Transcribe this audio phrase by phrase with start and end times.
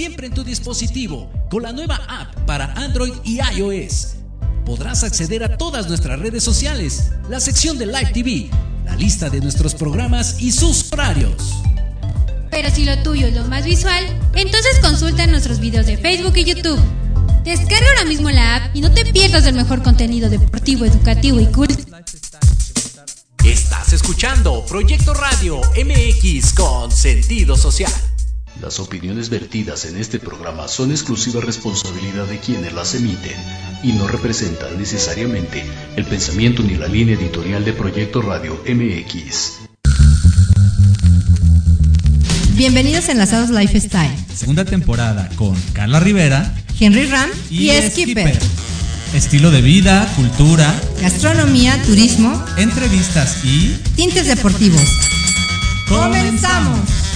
[0.00, 4.14] siempre en tu dispositivo con la nueva app para Android y iOS.
[4.64, 8.48] Podrás acceder a todas nuestras redes sociales, la sección de Live TV,
[8.86, 11.60] la lista de nuestros programas y sus horarios.
[12.50, 14.02] Pero si lo tuyo es lo más visual,
[14.34, 16.80] entonces consulta nuestros videos de Facebook y YouTube.
[17.44, 21.46] Descarga ahora mismo la app y no te pierdas del mejor contenido deportivo, educativo y
[21.48, 22.06] cultural.
[23.44, 27.92] Estás escuchando Proyecto Radio MX con sentido social.
[28.58, 33.36] Las opiniones vertidas en este programa son exclusiva responsabilidad de quienes las emiten
[33.82, 35.64] y no representan necesariamente
[35.96, 39.60] el pensamiento ni la línea editorial de Proyecto Radio MX.
[42.54, 44.14] Bienvenidos a Enlazados Lifestyle.
[44.34, 48.38] Segunda temporada con Carla Rivera, Henry Ram y, Skipper.
[49.14, 54.82] Estilo de vida, cultura, gastronomía, turismo, entrevistas y tintes deportivos.
[55.88, 57.09] ¡Comenzamos!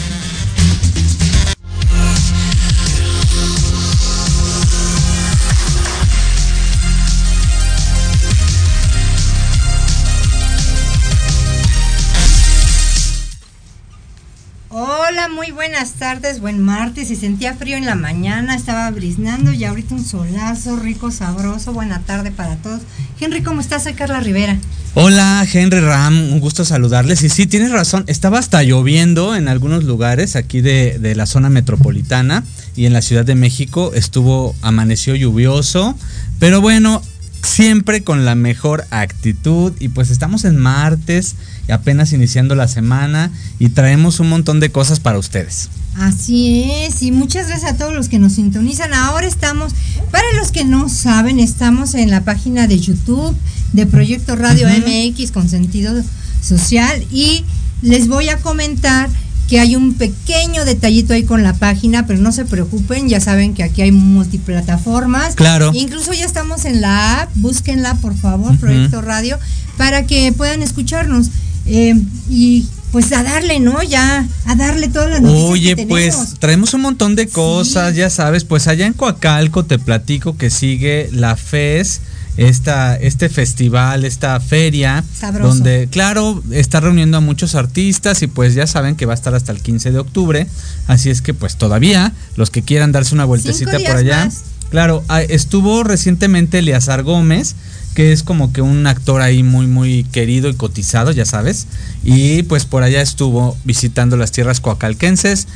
[15.28, 17.08] Muy buenas tardes, buen martes.
[17.08, 21.72] Si sentía frío en la mañana, estaba briznando y ahorita un solazo rico, sabroso.
[21.72, 22.82] Buena tarde para todos.
[23.18, 23.84] Henry, ¿cómo estás?
[23.84, 24.58] Soy Carla Rivera.
[24.94, 27.22] Hola, Henry Ram, un gusto saludarles.
[27.22, 31.48] Y sí, tienes razón, estaba hasta lloviendo en algunos lugares aquí de, de la zona
[31.48, 32.44] metropolitana
[32.76, 35.96] y en la Ciudad de México estuvo, amaneció lluvioso.
[36.38, 37.02] Pero bueno,
[37.42, 41.36] siempre con la mejor actitud y pues estamos en martes
[41.72, 45.68] apenas iniciando la semana y traemos un montón de cosas para ustedes.
[45.96, 48.92] Así es, y muchas gracias a todos los que nos sintonizan.
[48.94, 49.72] Ahora estamos,
[50.10, 53.36] para los que no saben, estamos en la página de YouTube
[53.72, 55.94] de Proyecto Radio MX con sentido
[56.42, 57.44] social y
[57.82, 59.08] les voy a comentar
[59.48, 63.54] que hay un pequeño detallito ahí con la página, pero no se preocupen, ya saben
[63.54, 65.34] que aquí hay multiplataformas.
[65.34, 65.70] Claro.
[65.74, 69.38] Incluso ya estamos en la app, búsquenla por favor, Proyecto Radio,
[69.76, 71.28] para que puedan escucharnos.
[71.66, 71.94] Eh,
[72.28, 73.82] y pues a darle, ¿no?
[73.82, 78.44] Ya, a darle todas las noticias Oye, pues traemos un montón de cosas, ya sabes,
[78.44, 82.00] pues allá en Coacalco te platico que sigue la FES
[82.36, 85.04] esta, este festival, esta feria,
[85.40, 89.34] donde, claro, está reuniendo a muchos artistas y pues ya saben que va a estar
[89.34, 90.46] hasta el 15 de octubre,
[90.86, 94.28] así es que pues todavía, los que quieran darse una vueltecita por allá.
[94.70, 97.54] Claro, ah, estuvo recientemente Eleazar Gómez,
[97.94, 101.66] que es como que un actor ahí muy, muy querido y cotizado, ya sabes,
[102.02, 105.46] y pues por allá estuvo visitando las tierras coacalquenses.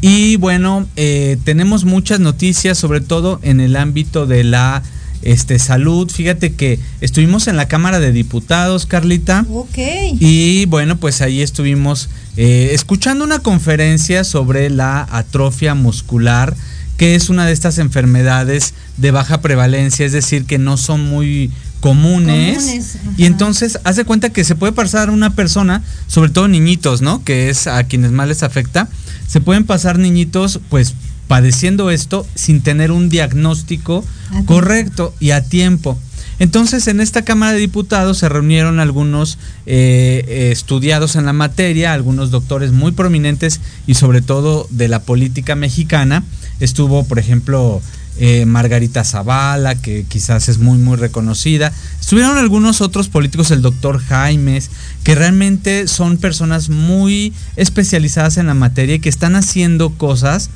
[0.00, 4.82] Y bueno, eh, tenemos muchas noticias, sobre todo en el ámbito de la
[5.22, 6.08] este, salud.
[6.10, 9.44] Fíjate que estuvimos en la Cámara de Diputados, Carlita.
[9.50, 9.78] Ok.
[10.20, 16.54] Y bueno, pues ahí estuvimos eh, escuchando una conferencia sobre la atrofia muscular,
[16.96, 21.50] que es una de estas enfermedades de baja prevalencia, es decir, que no son muy
[21.80, 22.96] comunes.
[23.16, 27.24] y entonces hace cuenta que se puede pasar una persona, sobre todo niñitos, ¿no?
[27.24, 28.88] Que es a quienes más les afecta.
[29.26, 30.94] Se pueden pasar niñitos, pues
[31.26, 34.04] padeciendo esto sin tener un diagnóstico
[34.46, 35.98] correcto y a tiempo.
[36.40, 41.92] Entonces, en esta Cámara de Diputados se reunieron algunos eh, eh, estudiados en la materia,
[41.92, 46.22] algunos doctores muy prominentes y sobre todo de la política mexicana.
[46.60, 47.82] Estuvo, por ejemplo,
[48.18, 51.72] eh, Margarita Zavala, que quizás es muy, muy reconocida.
[52.00, 54.70] Estuvieron algunos otros políticos, el doctor Jaimes,
[55.04, 60.50] que realmente son personas muy especializadas en la materia y que están haciendo cosas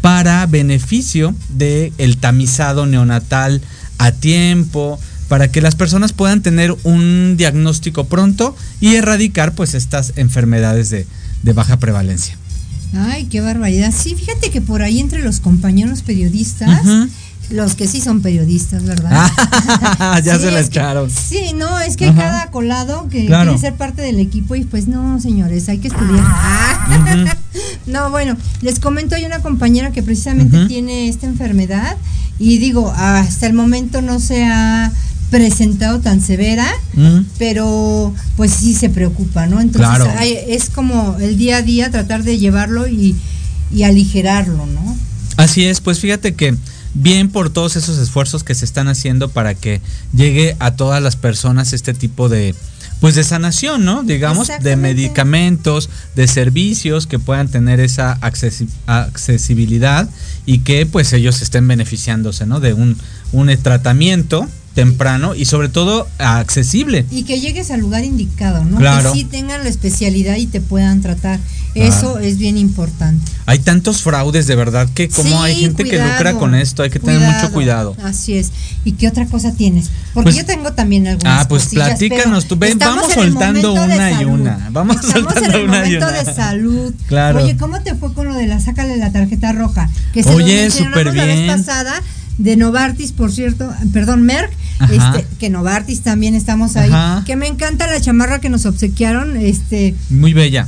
[0.00, 3.60] para beneficio del el tamizado neonatal
[3.98, 4.98] a tiempo,
[5.30, 11.06] para que las personas puedan tener un diagnóstico pronto y erradicar pues estas enfermedades de,
[11.52, 12.36] baja prevalencia.
[12.96, 13.92] Ay, qué barbaridad.
[13.96, 16.82] Sí, fíjate que por ahí entre los compañeros periodistas,
[17.50, 19.30] los que sí son periodistas, ¿verdad?
[20.24, 21.10] ya se la echaron.
[21.10, 25.20] sí, no, es que cada colado que quiere ser parte del equipo y pues no,
[25.20, 26.24] señores, hay que estudiar.
[27.86, 31.96] no, bueno, les comento, hay una compañera que precisamente tiene esta enfermedad
[32.38, 34.92] y digo, hasta el momento no se ha
[35.30, 37.20] presentado tan severa, mm.
[37.38, 39.60] pero pues sí se preocupa, ¿no?
[39.60, 40.12] Entonces
[40.48, 43.16] es como el día a día tratar de llevarlo y,
[43.72, 44.96] y aligerarlo, ¿no?
[45.36, 46.56] Así es, pues fíjate que
[46.94, 49.80] bien por todos esos esfuerzos que se están haciendo para que
[50.12, 52.54] llegue a todas las personas este tipo de
[53.00, 54.02] pues de sanación, ¿no?
[54.02, 60.06] Digamos, de medicamentos, de servicios que puedan tener esa accesibilidad
[60.44, 62.60] y que pues ellos estén beneficiándose, ¿no?
[62.60, 62.98] De un,
[63.32, 64.46] un tratamiento
[64.80, 67.04] temprano y sobre todo accesible.
[67.10, 68.78] Y que llegues al lugar indicado, ¿no?
[68.78, 71.38] Que sí tengan la especialidad y te puedan tratar.
[71.74, 73.30] Eso es bien importante.
[73.46, 76.98] Hay tantos fraudes, de verdad, que como hay gente que lucra con esto, hay que
[76.98, 77.94] tener mucho cuidado.
[78.02, 78.50] Así es.
[78.84, 79.90] ¿Y qué otra cosa tienes?
[80.14, 84.24] Porque pues yo tengo también algunas Ah, pues platícanos, tú ven, vamos soltando una y
[84.24, 84.68] una.
[84.72, 86.94] Vamos estamos soltando en el momento de salud.
[87.06, 87.44] Claro.
[87.44, 89.90] Oye, ¿cómo te fue con lo de la sácale la tarjeta roja?
[90.12, 91.46] Que se Oye, súper bien.
[91.46, 92.02] La vez pasada
[92.40, 94.50] de Novartis, por cierto, perdón, Merck,
[94.90, 96.90] este, que Novartis también estamos ahí,
[97.26, 100.66] que me encanta la chamarra que nos obsequiaron, este muy bella.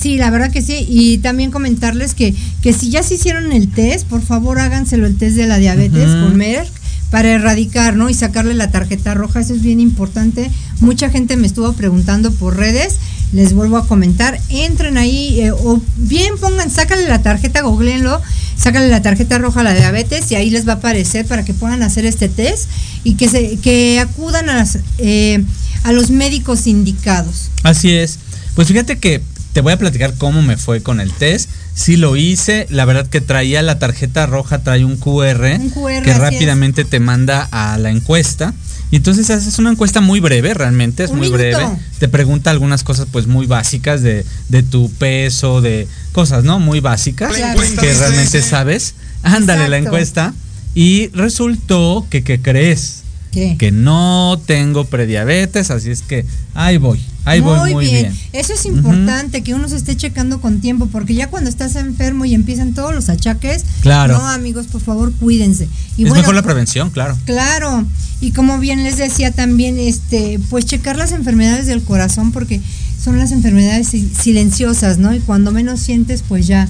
[0.00, 0.86] Sí, la verdad que sí.
[0.88, 5.18] Y también comentarles que, que si ya se hicieron el test, por favor háganselo el
[5.18, 6.72] test de la diabetes con Merck
[7.12, 8.10] para erradicar, ¿no?
[8.10, 10.50] Y sacarle la tarjeta roja, eso es bien importante.
[10.80, 12.96] Mucha gente me estuvo preguntando por redes,
[13.32, 18.20] les vuelvo a comentar, entren ahí eh, o bien pongan, sácale la tarjeta, googleenlo
[18.56, 21.52] sácale la tarjeta roja a la diabetes y ahí les va a aparecer para que
[21.52, 22.68] puedan hacer este test
[23.02, 24.64] y que, se, que acudan a,
[24.98, 25.44] eh,
[25.82, 27.50] a los médicos indicados.
[27.62, 28.18] Así es.
[28.54, 29.20] Pues fíjate que
[29.52, 31.50] te voy a platicar cómo me fue con el test.
[31.74, 35.58] Sí lo hice, la verdad que traía la tarjeta roja, trae un QR,
[36.02, 38.54] que rápidamente te manda a la encuesta.
[38.90, 41.66] Y entonces haces una encuesta muy breve, realmente es muy breve.
[41.98, 46.58] Te pregunta algunas cosas pues muy básicas de, de tu peso, de cosas, ¿no?
[46.58, 48.94] Muy básicas que realmente sabes.
[49.22, 50.34] Ándale la encuesta.
[50.74, 53.01] Y resultó que, ¿qué crees?
[53.32, 58.14] Que no tengo prediabetes, así es que ahí voy, ahí voy muy bien.
[58.34, 62.26] Eso es importante, que uno se esté checando con tiempo, porque ya cuando estás enfermo
[62.26, 64.18] y empiezan todos los achaques, claro.
[64.18, 65.66] no amigos, por favor, cuídense.
[65.96, 67.16] Y es mejor la prevención, claro.
[67.24, 67.86] Claro,
[68.20, 72.60] y como bien les decía también, este, pues checar las enfermedades del corazón, porque
[73.02, 75.14] son las enfermedades silenciosas, ¿no?
[75.14, 76.68] Y cuando menos sientes, pues ya,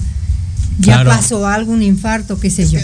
[0.79, 2.79] ya pasó algo, un infarto, qué sé yo.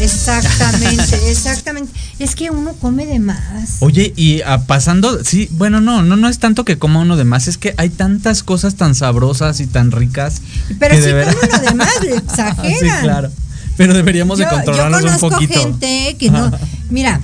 [0.00, 1.92] Exactamente, exactamente.
[2.18, 3.76] Es que uno come de más.
[3.80, 7.24] Oye, y ah, pasando, sí, bueno, no, no, no es tanto que coma uno de
[7.24, 10.42] más, es que hay tantas cosas tan sabrosas y tan ricas.
[10.78, 12.78] Pero si come uno de más, exageran.
[12.78, 13.30] sí, claro.
[13.76, 15.52] Pero deberíamos de controlarnos un poquito.
[15.52, 16.50] Conozco gente que no,
[16.90, 17.20] mira,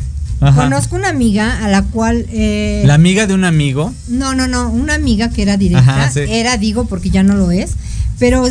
[0.50, 2.26] Conozco una amiga a la cual...
[2.30, 3.94] Eh, ¿La amiga de un amigo?
[4.08, 7.74] No, no, no, una amiga que era directa, era, digo, porque ya no lo es,
[8.22, 8.46] pero,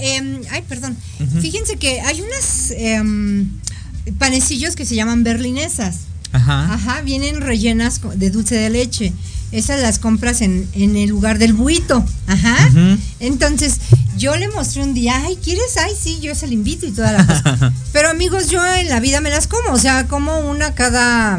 [0.00, 0.96] em, ay, perdón.
[1.40, 3.48] Fíjense que hay unas em,
[4.18, 5.98] panecillos que se llaman berlinesas.
[6.32, 6.74] Ajá.
[6.74, 9.12] Ajá, vienen rellenas de dulce de leche.
[9.52, 12.04] Esas las compras en, en el lugar del buito.
[12.26, 12.68] Ajá.
[13.20, 13.76] Entonces,
[14.16, 15.76] yo le mostré un día, ay, ¿quieres?
[15.76, 17.72] Ay, sí, yo se le invito y toda la cosa.
[17.92, 21.38] Pero amigos, yo en la vida me las como, o sea, como una cada...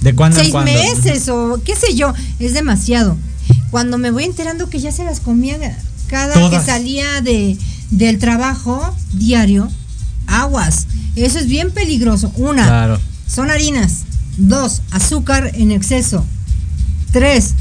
[0.00, 3.18] ¿De cuándo Seis meses o qué sé yo, es demasiado.
[3.70, 5.60] Cuando me voy enterando que ya se las comían
[6.10, 7.56] cada que salía de,
[7.90, 9.70] del trabajo diario,
[10.26, 10.86] aguas.
[11.14, 12.32] Eso es bien peligroso.
[12.36, 14.02] Una, son harinas.
[14.36, 16.24] Dos, azúcar en exceso.
[17.12, 17.54] Tres,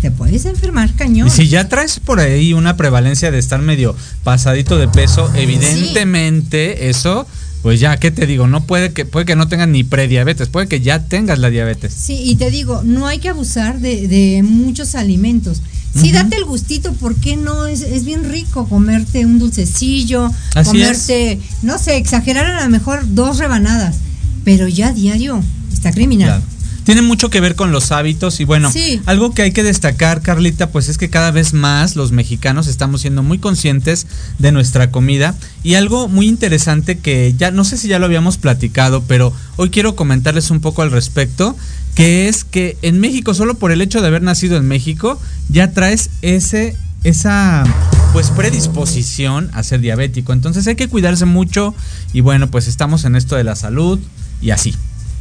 [0.00, 1.28] te puedes enfermar cañón.
[1.28, 6.88] Y si ya traes por ahí una prevalencia de estar medio pasadito de peso, evidentemente
[6.88, 7.26] eso
[7.66, 8.46] pues ya, ¿qué te digo?
[8.46, 11.92] No puede que, puede que no tengas ni prediabetes, puede que ya tengas la diabetes.
[11.92, 15.62] Sí, y te digo, no hay que abusar de, muchos alimentos.
[16.00, 17.66] Sí, date el gustito, ¿por qué no?
[17.66, 20.30] Es, es bien rico comerte un dulcecillo,
[20.64, 23.96] comerte, no sé, exagerar a lo mejor dos rebanadas,
[24.44, 26.42] pero ya diario está criminal
[26.86, 28.72] tiene mucho que ver con los hábitos y bueno,
[29.06, 33.00] algo que hay que destacar, Carlita, pues es que cada vez más los mexicanos estamos
[33.00, 34.06] siendo muy conscientes
[34.38, 38.38] de nuestra comida y algo muy interesante que ya no sé si ya lo habíamos
[38.38, 41.56] platicado, pero hoy quiero comentarles un poco al respecto,
[41.96, 45.72] que es que en México solo por el hecho de haber nacido en México ya
[45.72, 47.64] traes ese esa
[48.12, 50.32] pues predisposición a ser diabético.
[50.32, 51.74] Entonces hay que cuidarse mucho
[52.12, 53.98] y bueno, pues estamos en esto de la salud
[54.40, 54.76] y así.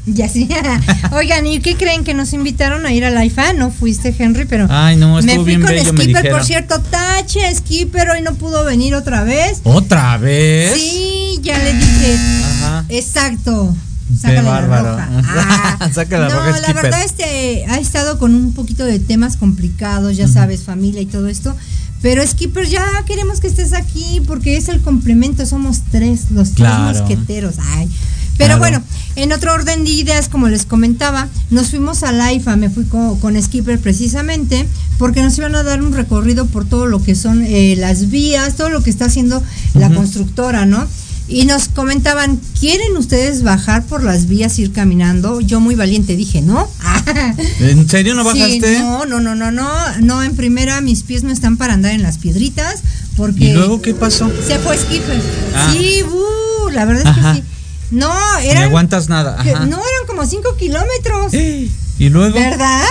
[0.06, 0.48] Ya sí.
[1.12, 3.54] Oigan, ¿y qué creen que nos invitaron a ir a la IFA?
[3.54, 4.68] No fuiste, Henry, pero.
[4.70, 9.24] Ay, no, me fui con Skipper, por cierto, tache, Skipper, hoy no pudo venir otra
[9.24, 9.62] vez.
[9.64, 10.74] ¿Otra vez?
[10.76, 12.18] Sí, ya le dije.
[12.44, 12.86] Ajá.
[12.90, 13.76] Exacto.
[14.20, 15.10] Sácale la roja.
[15.38, 15.78] Ah.
[15.96, 20.64] la no, la verdad, este, ha estado con un poquito de temas complicados, ya sabes,
[20.64, 21.56] familia y todo esto.
[22.02, 26.70] Pero Skipper, ya queremos que estés aquí porque es el complemento, somos tres, los tres
[26.78, 27.56] mosqueteros.
[27.60, 27.90] Ay.
[28.38, 28.82] Pero bueno,
[29.16, 32.86] en otro orden de ideas, como les comentaba, nos fuimos a la IFA, me fui
[32.86, 37.44] con, Skipper precisamente, porque nos iban a dar un recorrido por todo lo que son
[37.46, 39.42] eh, las vías, todo lo que está haciendo
[39.74, 40.86] la constructora, ¿no?
[41.28, 45.42] Y nos comentaban, ¿quieren ustedes bajar por las vías, ir caminando?
[45.42, 46.70] Yo muy valiente dije, ¿no?
[47.62, 48.80] ¿En serio no bajaste?
[48.80, 52.04] no, no, no, no, no, no, en primera mis pies no están para andar en
[52.04, 52.82] las piedritas,
[53.18, 53.46] porque...
[53.46, 54.32] ¿Y luego qué pasó?
[54.46, 55.20] Se fue Skipper.
[55.56, 55.74] Ah.
[55.74, 57.55] Sí, uh, la verdad es que sí.
[57.96, 58.64] No, eran.
[58.64, 59.38] No aguantas nada.
[59.44, 61.34] No, eran como 5 kilómetros.
[61.98, 62.38] ¿Y luego?
[62.38, 62.84] ¿Verdad?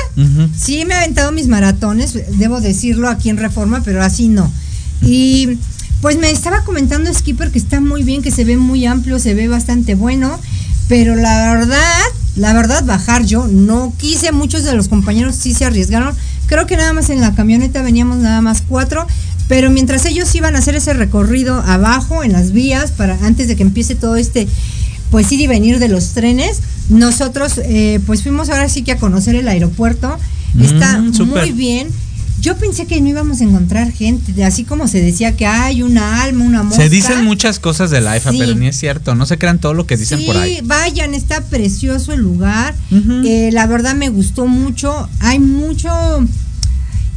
[0.56, 4.50] Sí, me he aventado mis maratones, debo decirlo aquí en Reforma, pero así no.
[5.02, 5.58] Y
[6.00, 9.34] pues me estaba comentando Skipper que está muy bien, que se ve muy amplio, se
[9.34, 10.40] ve bastante bueno,
[10.88, 12.02] pero la verdad,
[12.37, 16.14] la verdad, bajar yo no quise, muchos de los compañeros sí se arriesgaron.
[16.46, 19.06] Creo que nada más en la camioneta veníamos nada más cuatro,
[19.49, 23.56] pero mientras ellos iban a hacer ese recorrido abajo en las vías para antes de
[23.56, 24.49] que empiece todo este
[25.14, 26.61] pues ir y venir de los trenes.
[26.88, 30.18] Nosotros eh, pues fuimos ahora sí que a conocer el aeropuerto.
[30.61, 31.87] Está mm, muy bien.
[32.40, 36.25] Yo pensé que no íbamos a encontrar gente, así como se decía que hay una
[36.25, 36.83] alma, una mosca.
[36.83, 39.73] Se dicen muchas cosas de la IFA, pero ni es cierto, no se crean todo
[39.73, 40.59] lo que dicen por ahí.
[40.64, 42.75] vayan, está precioso el lugar.
[43.25, 45.09] Eh, la verdad me gustó mucho.
[45.21, 45.90] Hay mucho,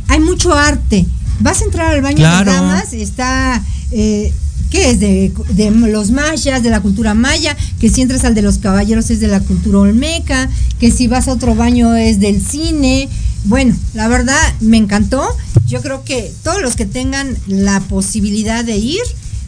[0.08, 1.08] hay mucho arte.
[1.40, 4.32] Vas a entrar al baño de damas, está eh,
[4.70, 5.32] que es de,
[5.88, 9.28] los mayas, de la cultura maya, que si entras al de los caballeros es de
[9.28, 13.10] la cultura olmeca, que si vas a otro baño es del cine.
[13.46, 15.26] Bueno, la verdad me encantó.
[15.68, 19.04] Yo creo que todos los que tengan la posibilidad de ir,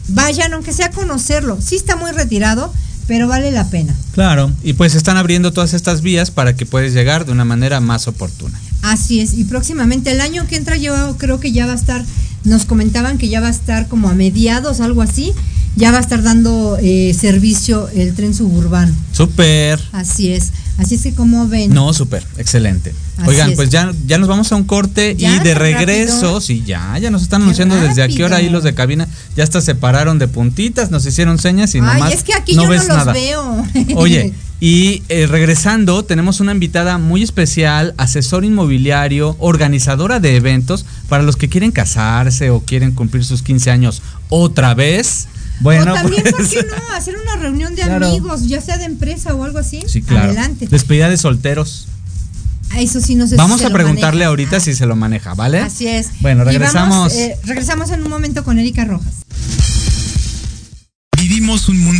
[0.08, 1.58] vayan, aunque sea a conocerlo.
[1.60, 2.72] Sí está muy retirado,
[3.06, 3.94] pero vale la pena.
[4.12, 7.80] Claro, y pues están abriendo todas estas vías para que puedas llegar de una manera
[7.80, 8.58] más oportuna.
[8.82, 12.04] Así es, y próximamente el año que entra yo creo que ya va a estar
[12.44, 15.32] nos comentaban que ya va a estar como a mediados, algo así,
[15.76, 18.92] ya va a estar dando eh, servicio el tren suburbano.
[19.12, 19.80] Súper.
[19.92, 20.50] Así es.
[20.78, 21.74] Así es que como ven.
[21.74, 22.94] No, súper, excelente.
[23.26, 27.10] Oigan, pues ya, ya nos vamos a un corte y de regreso, sí, ya, ya
[27.10, 29.06] nos están anunciando desde aquí hora ahí los de cabina,
[29.36, 32.62] ya hasta se pararon de puntitas, nos hicieron señas y Ay, es que aquí no
[32.62, 33.66] yo ves no los veo.
[33.94, 41.22] Oye, y eh, regresando, tenemos una invitada muy especial, asesor inmobiliario, organizadora de eventos para
[41.22, 45.28] los que quieren casarse o quieren cumplir sus 15 años otra vez.
[45.60, 46.94] Bueno, o también, ¿por qué no?
[46.94, 49.82] Hacer una reunión de amigos, ya sea de empresa o algo así.
[49.86, 50.26] Sí, claro.
[50.26, 50.66] Adelante.
[50.66, 51.88] Despedida de solteros.
[52.72, 54.60] Ah, eso sí no sé Vamos a preguntarle ahorita ah.
[54.60, 55.58] si se lo maneja, ¿vale?
[55.60, 56.10] Así es.
[56.20, 57.14] Bueno, regresamos.
[57.14, 59.24] Eh, regresamos en un momento con Erika Rojas.
[61.20, 61.99] Vivimos un mundo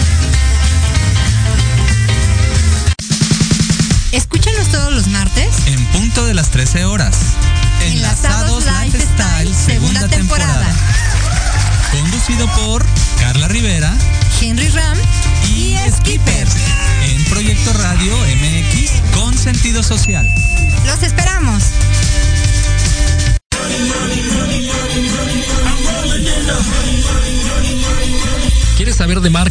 [4.11, 7.15] Escúchanos todos los martes en punto de las 13 horas.
[7.85, 10.67] Enlazados Lifestyle, segunda temporada.
[11.91, 12.85] Conducido por
[13.19, 13.93] Carla Rivera,
[14.41, 14.97] Henry Ram
[15.55, 16.55] y Skippers.
[17.03, 20.27] En Proyecto Radio MX con sentido social.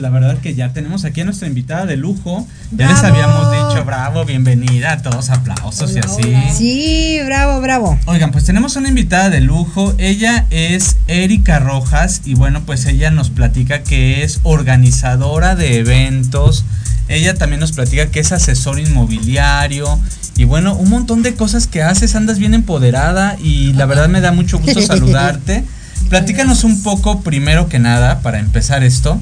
[0.00, 2.46] La verdad que ya tenemos aquí a nuestra invitada de lujo.
[2.70, 6.36] Ya les habíamos dicho, bravo, bienvenida, todos aplausos y así.
[6.56, 7.98] Sí, bravo, bravo.
[8.06, 9.94] Oigan, pues tenemos una invitada de lujo.
[9.98, 16.64] Ella es Erika Rojas y bueno, pues ella nos platica que es organizadora de eventos.
[17.08, 19.98] Ella también nos platica que es asesor inmobiliario.
[20.36, 24.20] Y bueno, un montón de cosas que haces, andas bien empoderada y la verdad me
[24.20, 25.64] da mucho gusto saludarte.
[26.08, 29.18] Platícanos un poco primero que nada, para empezar esto,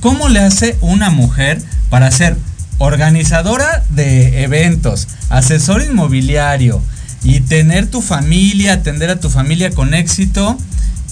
[0.00, 2.36] ¿Cómo le hace una mujer para ser
[2.78, 6.80] organizadora de eventos, asesor inmobiliario
[7.24, 10.56] y tener tu familia, atender a tu familia con éxito?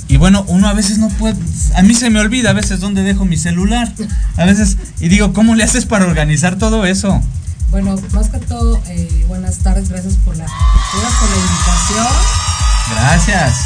[0.08, 1.36] Y bueno, uno a veces no puede,
[1.74, 3.92] a mí se me olvida a veces dónde dejo mi celular.
[4.36, 7.20] A veces, y digo, ¿cómo le haces para organizar todo eso?
[7.72, 12.06] Bueno, más que todo, eh, buenas tardes, gracias por la, por la invitación.
[12.92, 13.56] Gracias.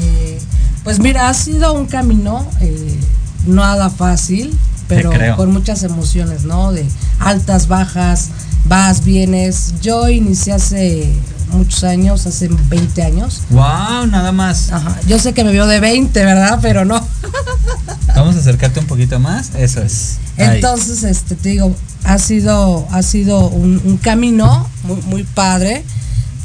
[0.00, 0.40] Eh,
[0.84, 3.00] pues mira, ha sido un camino eh,
[3.46, 4.56] nada fácil,
[4.88, 6.72] pero con muchas emociones, ¿no?
[6.72, 6.86] De
[7.20, 8.30] altas, bajas,
[8.64, 9.74] vas, vienes.
[9.80, 11.12] Yo inicié hace
[11.52, 13.42] muchos años, hace 20 años.
[13.50, 14.06] ¡Wow!
[14.10, 14.72] Nada más.
[14.72, 14.98] Ajá.
[15.06, 16.58] Yo sé que me vio de 20, ¿verdad?
[16.62, 17.06] Pero no.
[18.16, 19.54] Vamos a acercarte un poquito más.
[19.54, 20.18] Eso es.
[20.36, 21.74] Entonces, este, te digo,
[22.04, 25.84] ha sido, ha sido un, camino muy, muy padre,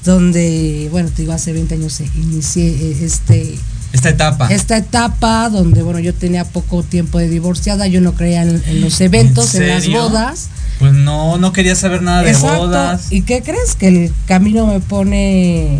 [0.03, 3.57] donde, bueno, te digo, hace 20 años inicié eh, este
[3.93, 4.47] esta etapa.
[4.47, 8.99] Esta etapa donde, bueno, yo tenía poco tiempo de divorciada, yo no creía en, los
[9.01, 10.49] eventos, ¿En, las bodas.
[10.79, 13.11] Pues no, no quería saber nada de bodas.
[13.11, 13.75] ¿Y qué crees?
[13.75, 15.79] Que el camino me pone,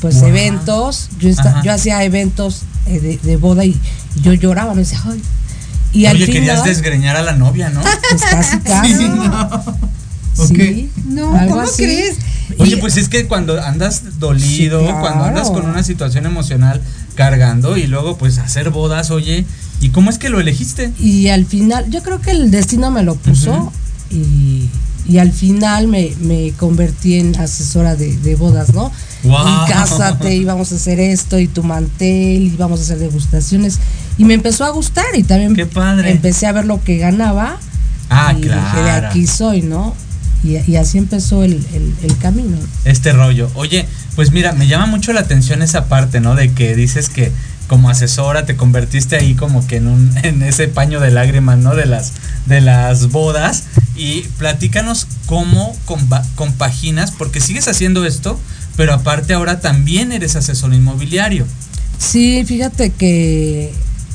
[0.00, 1.10] pues, eventos.
[1.18, 1.30] Yo,
[1.62, 3.78] yo hacía eventos eh, de, boda y,
[4.22, 5.22] yo lloraba, me decía, ay.
[5.92, 7.82] Y Oye, querías desgreñar a la novia, ¿no?
[7.82, 8.94] Pues casi, casi.
[10.46, 11.32] Sí, no.
[11.32, 12.16] no, ¿cómo crees?
[12.58, 16.80] Oye, pues es que cuando andas dolido, cuando andas con una situación emocional
[17.14, 19.44] cargando y luego pues hacer bodas, oye,
[19.80, 20.92] ¿y cómo es que lo elegiste?
[20.98, 23.72] Y al final, yo creo que el destino me lo puso
[24.10, 24.68] y,
[25.18, 28.92] al final me, convertí en asesora de, bodas, ¿no?
[29.24, 29.66] Wow.
[29.66, 33.78] Y cásate, íbamos a hacer esto y tu mantel, y íbamos a hacer degustaciones.
[34.18, 36.10] Y me empezó a gustar y también Qué padre.
[36.10, 37.58] empecé a ver lo que ganaba.
[38.08, 38.62] Ah, y claro.
[38.62, 39.94] Dije, de aquí soy, ¿no?
[40.42, 41.62] Y, así empezó el,
[42.20, 42.56] camino.
[42.84, 43.50] Este rollo.
[43.54, 46.34] Oye, pues mira, me llama mucho la atención esa parte, ¿no?
[46.34, 47.30] De que dices que
[47.66, 51.74] como asesora te convertiste ahí como que en un en ese paño de lágrimas, ¿no?
[51.74, 52.12] De las
[52.46, 55.76] de las bodas y platícanos cómo
[56.34, 58.40] compaginas porque sigues haciendo esto,
[58.76, 61.46] pero aparte ahora también eres asesor inmobiliario.
[61.98, 63.72] Sí, fíjate que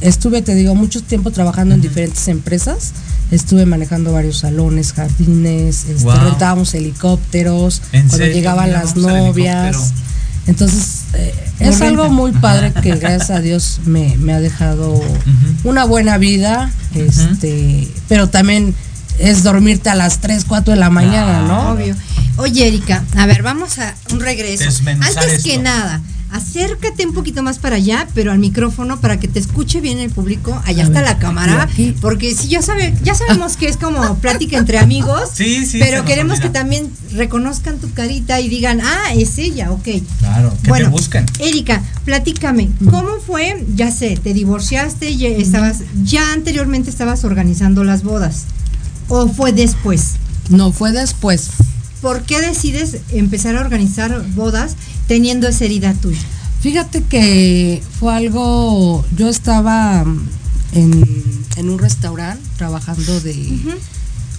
[0.08, 2.94] estuve, te digo, mucho tiempo trabajando en diferentes empresas.
[3.32, 9.94] Estuve manejando varios salones, jardines, este, rentábamos helicópteros, cuando llegaban las novias.
[10.48, 15.02] Entonces, eh, es algo muy padre que gracias a Dios me, ha dejado
[15.64, 18.76] una buena vida, este, pero también
[19.18, 21.72] es dormirte a las 3, 4 de la mañana, ¿no?
[21.72, 21.96] Obvio.
[22.38, 24.66] Oye, Erika, a ver, vamos a un regreso.
[24.86, 26.02] Antes que nada,
[26.36, 30.10] acércate un poquito más para allá, pero al micrófono para que te escuche bien el
[30.10, 30.62] público.
[30.66, 31.70] Allá está la cámara,
[32.02, 36.04] porque si ya sabe, ya sabemos que es como plática entre amigos, sí, sí, pero
[36.04, 39.88] queremos que también reconozcan tu carita y digan, ah, es ella, ok.
[40.20, 41.26] Claro, que bueno, te busquen.
[41.40, 43.66] Erika, platícame, ¿cómo fue?
[43.76, 48.44] Ya sé, te divorciaste, ya estabas, ya anteriormente estabas organizando las bodas,
[49.08, 50.16] o fue después.
[50.50, 51.50] No, fue después.
[52.02, 54.76] ¿Por qué decides empezar a organizar bodas
[55.08, 56.22] teniendo esa herida tuya?
[56.62, 60.04] Fíjate que fue algo, yo estaba
[60.74, 63.78] en, un restaurante trabajando de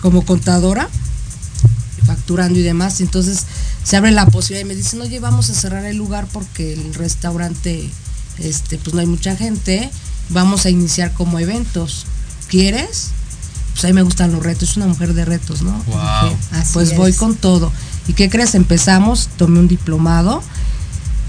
[0.00, 0.88] como contadora,
[2.04, 3.44] facturando y demás, entonces
[3.84, 6.94] se abre la posibilidad y me dicen, oye, vamos a cerrar el lugar porque el
[6.94, 7.88] restaurante,
[8.38, 9.88] este, pues no hay mucha gente,
[10.30, 12.06] vamos a iniciar como eventos.
[12.48, 13.10] ¿Quieres?
[13.72, 15.80] Pues a mí me gustan los retos, es una mujer de retos, ¿no?
[16.72, 17.70] pues voy con todo.
[18.08, 18.54] ¿Y qué crees?
[18.54, 20.42] Empezamos, tomé un diplomado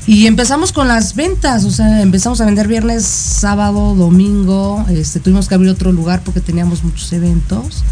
[0.08, 5.50] y empezamos con las ventas, o sea, empezamos a vender viernes, sábado, domingo, este, tuvimos
[5.50, 7.84] que abrir otro lugar porque teníamos muchos eventos.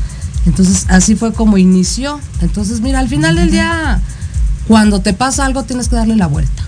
[0.45, 2.21] Entonces, así fue como inició.
[2.41, 3.99] Entonces, mira, al final del día,
[4.65, 6.63] cuando te pasa algo, tienes que darle la vuelta.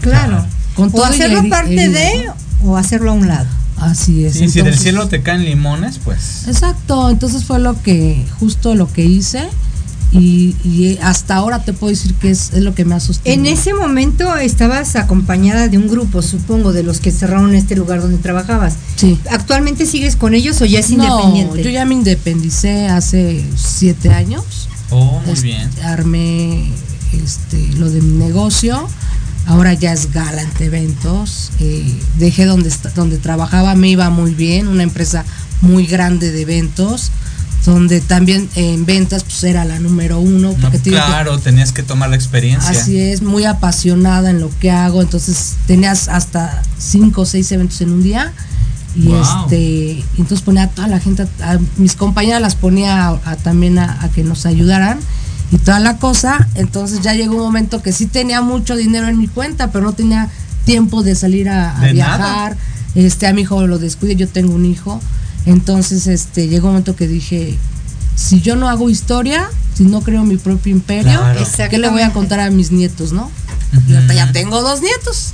[0.00, 0.44] Claro.
[0.74, 2.30] Con o hacerlo parte de
[2.64, 3.46] o hacerlo a un lado.
[3.76, 4.34] Así es.
[4.34, 6.48] Sí, si del cielo te caen limones, pues.
[6.48, 9.48] Exacto, entonces fue lo que, justo lo que hice
[10.12, 13.40] y, hasta ahora te puedo decir que es, lo que me ha sostenido.
[13.40, 18.02] En ese momento estabas acompañada de un grupo, supongo, de los que cerraron este lugar
[18.02, 18.74] donde trabajabas.
[18.96, 19.18] Sí.
[19.30, 21.62] ¿Actualmente sigues con ellos o ya es independiente?
[21.62, 24.68] Yo ya me independicé hace siete años.
[24.90, 25.70] Oh, muy bien.
[25.82, 26.70] Armé
[27.24, 28.86] este, lo de mi negocio.
[29.46, 31.52] Ahora ya es Galante Eventos.
[31.58, 35.24] Eh, dejé donde, donde trabajaba, me iba muy bien, una empresa
[35.62, 37.10] muy grande de eventos
[37.64, 40.54] donde también en ventas pues era la número uno.
[40.60, 42.70] Porque claro, tenías que tomar la experiencia.
[42.70, 47.80] Así es, muy apasionada en lo que hago, entonces tenías hasta cinco o seis eventos
[47.80, 48.32] en un día
[48.94, 54.10] y este entonces ponía a toda la gente, a, mis compañeras las ponía también a,
[54.14, 54.98] que nos ayudaran
[55.50, 59.18] y toda la cosa, entonces ya llegó un momento que sí tenía mucho dinero en
[59.18, 60.28] mi cuenta, pero no tenía
[60.64, 62.56] tiempo de salir a, viajar,
[62.94, 65.00] este a mi hijo lo descuide, yo tengo un hijo
[65.46, 67.56] entonces, este, llegó un momento que dije,
[68.14, 71.20] si yo no hago historia, si no creo mi propio imperio,
[71.70, 73.30] ¿qué le voy a contar a mis nietos, no?
[74.14, 75.32] ya tengo dos nietos.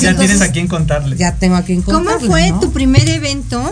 [0.00, 1.16] ya tienes a quién contarle.
[1.16, 2.20] Ya tengo a quién contarle.
[2.20, 3.62] ¿Cómo fue tu primer evento?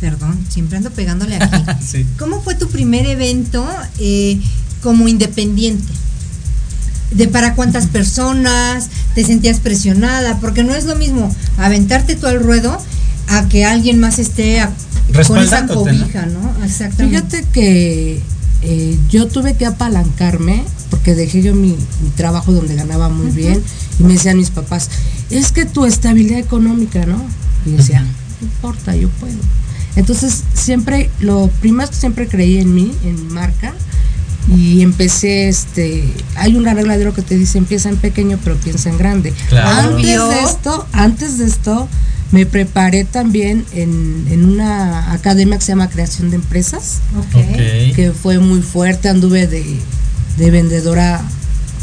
[0.00, 2.04] Perdón, siempre ando pegándole aquí.
[2.18, 3.66] ¿Cómo fue tu primer evento
[3.98, 4.40] eh,
[4.82, 5.92] como independiente?
[7.12, 12.40] de para cuántas personas te sentías presionada, porque no es lo mismo aventarte tú al
[12.40, 12.76] ruedo
[13.28, 14.66] a que alguien más esté
[15.26, 16.64] con esa cobija, ¿no?
[16.64, 17.16] Exactamente.
[17.16, 18.20] Fíjate que
[18.62, 21.76] eh, yo tuve que apalancarme porque dejé yo mi,
[22.16, 23.62] trabajo donde ganaba muy bien
[23.98, 24.88] y me decían mis papás,
[25.30, 27.22] es que tu estabilidad económica, ¿no?
[27.64, 29.38] Y decía, no importa, yo puedo.
[29.96, 33.74] Entonces siempre, lo primero que siempre creí en mí, en mi marca,
[34.54, 36.04] y empecé, este,
[36.36, 39.34] hay una regla de lo que te dice, empieza en pequeño pero piensa en grande.
[39.52, 41.88] Antes de esto, antes de esto,
[42.30, 47.00] me preparé también en, una academia que se llama Creación de Empresas,
[47.94, 51.22] que fue muy fuerte, anduve de, vendedora,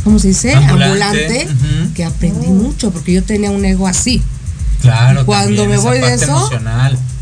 [0.04, 0.54] ¿cómo se dice?
[0.54, 1.48] Ambulante,
[1.96, 2.54] que aprendí oh.
[2.54, 4.22] mucho, porque yo tenía un ego así.
[4.82, 6.50] Claro, cuando me voy de eso,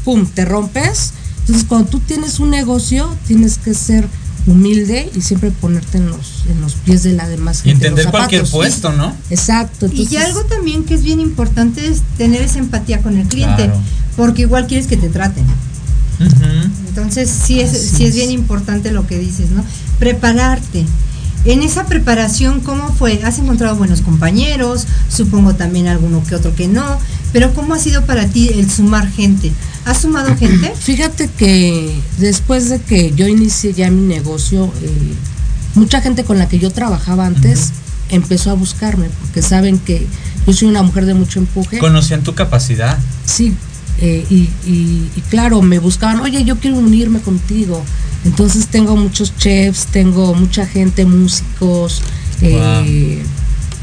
[0.04, 1.14] pum, te rompes.
[1.42, 4.08] Entonces, cuando tú tienes un negocio, tienes que ser
[4.48, 7.88] humilde y siempre ponerte en los, en los pies de la demás gente.
[7.88, 9.16] entender cualquier puesto, ¿no?
[9.30, 9.88] Exacto.
[9.92, 13.70] y algo también que es bien importante es tener esa empatía con el cliente,
[14.16, 15.46] porque igual quieres que te traten.
[16.88, 19.64] Entonces sí es, sí es bien importante lo que dices, ¿no?
[20.00, 20.86] Prepararte.
[21.44, 23.22] En esa preparación, ¿cómo fue?
[23.24, 24.86] ¿Has encontrado buenos compañeros?
[25.10, 27.00] Supongo también alguno que otro que no,
[27.34, 29.52] pero ¿cómo ha sido para ti el sumar gente?
[29.86, 30.72] ¿Has sumado gente?
[30.80, 35.14] Fíjate que después de que yo inicié ya mi negocio, eh,
[35.76, 37.72] mucha gente con la que yo trabajaba antes
[38.10, 40.06] empezó a buscarme porque saben que
[40.46, 41.80] yo soy una mujer de mucho empuje.
[41.80, 42.98] Conocían tu capacidad.
[43.26, 43.54] Sí,
[44.00, 47.84] eh, y, claro, me buscaban, oye, yo quiero unirme contigo.
[48.26, 52.02] Entonces tengo muchos chefs, tengo mucha gente, músicos,
[52.42, 53.24] eh,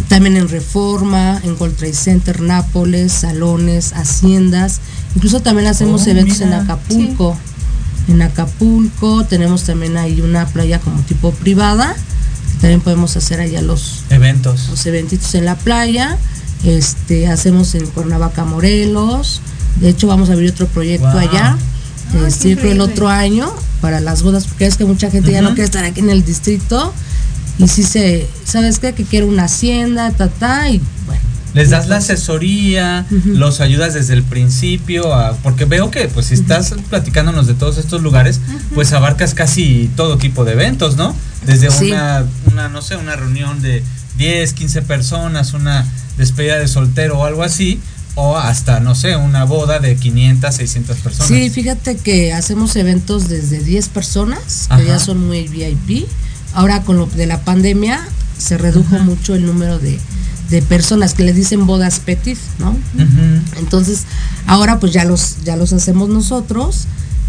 [0.08, 4.80] también en Reforma, en Gold Trade Center, Nápoles, salones, haciendas,
[5.14, 7.36] incluso también hacemos oh, eventos en Acapulco.
[8.08, 11.94] En Acapulco tenemos también ahí una playa como tipo privada,
[12.60, 14.68] también podemos hacer allá los eventos.
[14.68, 16.18] Los eventitos en la playa
[16.64, 19.40] este, hacemos en Cuernavaca, Morelos.
[19.80, 21.56] De hecho, vamos a abrir otro proyecto allá.
[22.14, 25.50] Ah, este, el otro año para las bodas, porque es que mucha gente ya no
[25.50, 26.92] quiere estar aquí en el distrito.
[27.58, 28.92] Y si se, ¿sabes qué?
[28.92, 31.22] Que quiere una hacienda, ta, ta, y bueno.
[31.54, 35.10] Les das la asesoría, los ayudas desde el principio,
[35.42, 38.40] porque veo que pues si estás platicándonos de todos estos lugares,
[38.74, 41.14] pues abarcas casi todo tipo de eventos, ¿no?
[41.46, 43.82] Desde una, una, no sé, una reunión de
[44.16, 45.86] 10, 15 personas, una
[46.16, 47.80] despedida de soltero o algo así,
[48.14, 51.28] o hasta, no sé, una boda de 500, 600 personas.
[51.28, 56.06] Sí, fíjate que hacemos eventos desde 10 personas, que ya son muy VIP.
[56.54, 59.98] Ahora con lo de la pandemia se redujo mucho el número de,
[60.60, 62.76] personas que le dicen bodas petit, ¿no?
[63.58, 64.04] Entonces,
[64.46, 66.86] ahora pues ya los, ya los hacemos nosotros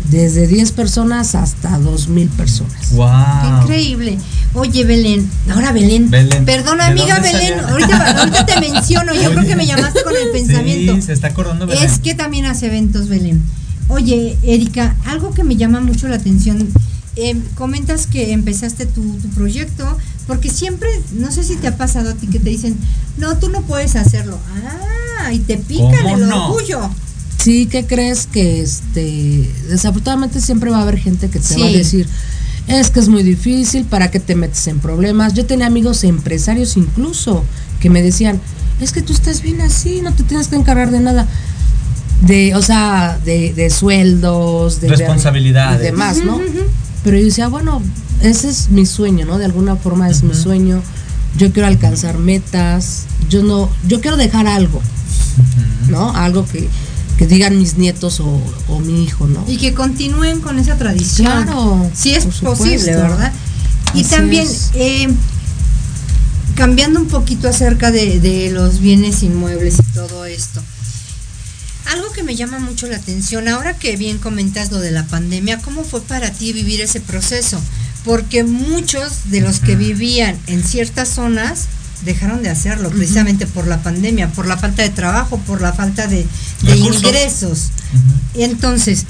[0.10, 2.92] desde 10 personas hasta 2.000 personas.
[2.92, 3.62] ¡Wow!
[3.62, 4.18] increíble!
[4.54, 6.10] Oye, Belén, ahora Belén.
[6.46, 10.96] Perdona, amiga Belén, ahorita, te menciono, yo creo que me llamaste con el pensamiento.
[10.96, 11.84] Sí, se está acordando Belén.
[11.84, 13.42] Es que también hace eventos, Belén.
[13.88, 16.68] Oye, Erika, algo que me llama mucho la atención,
[17.16, 19.02] em, comentas que empezaste tu,
[19.36, 22.78] proyecto, porque siempre, no sé si te ha pasado a ti que te dicen,
[23.18, 24.38] no, tú no puedes hacerlo.
[25.20, 26.90] Ah, y te pican el orgullo.
[27.44, 31.72] Sí, ¿qué crees que este desafortunadamente siempre va a haber gente que te va a
[31.72, 32.08] decir,
[32.68, 35.34] es que es muy difícil, ¿para qué te metes en problemas?
[35.34, 37.44] Yo tenía amigos empresarios incluso
[37.82, 38.40] que me decían,
[38.80, 41.28] es que tú estás bien así, no te tienes que encargar de nada.
[42.22, 46.40] De, o sea, de, sueldos, de responsabilidades y demás, ¿no?
[47.04, 47.82] Pero yo decía, bueno,
[48.22, 49.38] ese es mi sueño, ¿no?
[49.38, 50.82] De alguna forma es mi sueño.
[51.38, 54.82] Yo quiero alcanzar metas, yo no, yo quiero dejar algo,
[55.90, 56.16] ¿no?
[56.16, 56.70] Algo que,
[57.18, 59.44] que digan mis nietos o, mi hijo, ¿no?
[59.48, 61.44] Y que continúen con esa tradición.
[61.44, 61.90] Claro.
[61.94, 63.34] Si es posible, ¿verdad?
[63.94, 65.08] Y también, eh,
[66.56, 70.62] cambiando un poquito acerca de, los bienes inmuebles y todo esto.
[71.86, 75.60] Algo que me llama mucho la atención, ahora que bien comentas lo de la pandemia,
[75.60, 77.60] ¿cómo fue para ti vivir ese proceso?
[78.06, 81.68] Porque muchos de los que vivían en ciertas zonas
[82.06, 86.08] dejaron de hacerlo precisamente por la pandemia, por la falta de trabajo, por la falta
[86.08, 86.26] de,
[86.76, 87.70] ingresos.
[88.34, 89.06] Entonces,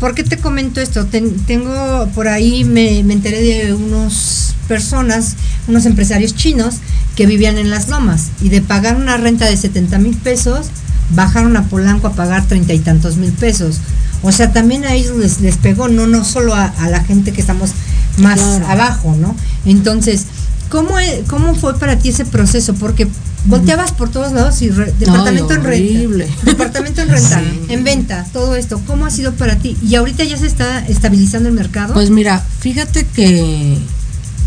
[0.00, 1.06] ¿por qué te comento esto?
[1.06, 5.36] tengo por ahí, me, enteré de unos personas,
[5.68, 6.76] unos empresarios chinos
[7.16, 10.68] que vivían en las lomas y de pagar una renta de 70 mil pesos,
[11.10, 13.78] bajaron a Polanco a pagar treinta y tantos mil pesos.
[14.22, 17.40] O sea, también a ellos les, les pegó, no, no solo a, la gente que
[17.40, 17.70] estamos
[18.18, 19.34] más abajo, ¿no?
[19.64, 20.26] Entonces,
[20.72, 20.94] ¿Cómo,
[21.26, 22.72] ¿Cómo fue para ti ese proceso?
[22.72, 23.06] Porque
[23.44, 28.80] volteabas por todos lados y departamento en renta, departamento en renta, en venta, todo esto.
[28.86, 29.76] ¿Cómo ha sido para ti?
[29.86, 31.92] Y ahorita ya se está estabilizando el mercado.
[31.92, 33.76] Pues mira, fíjate que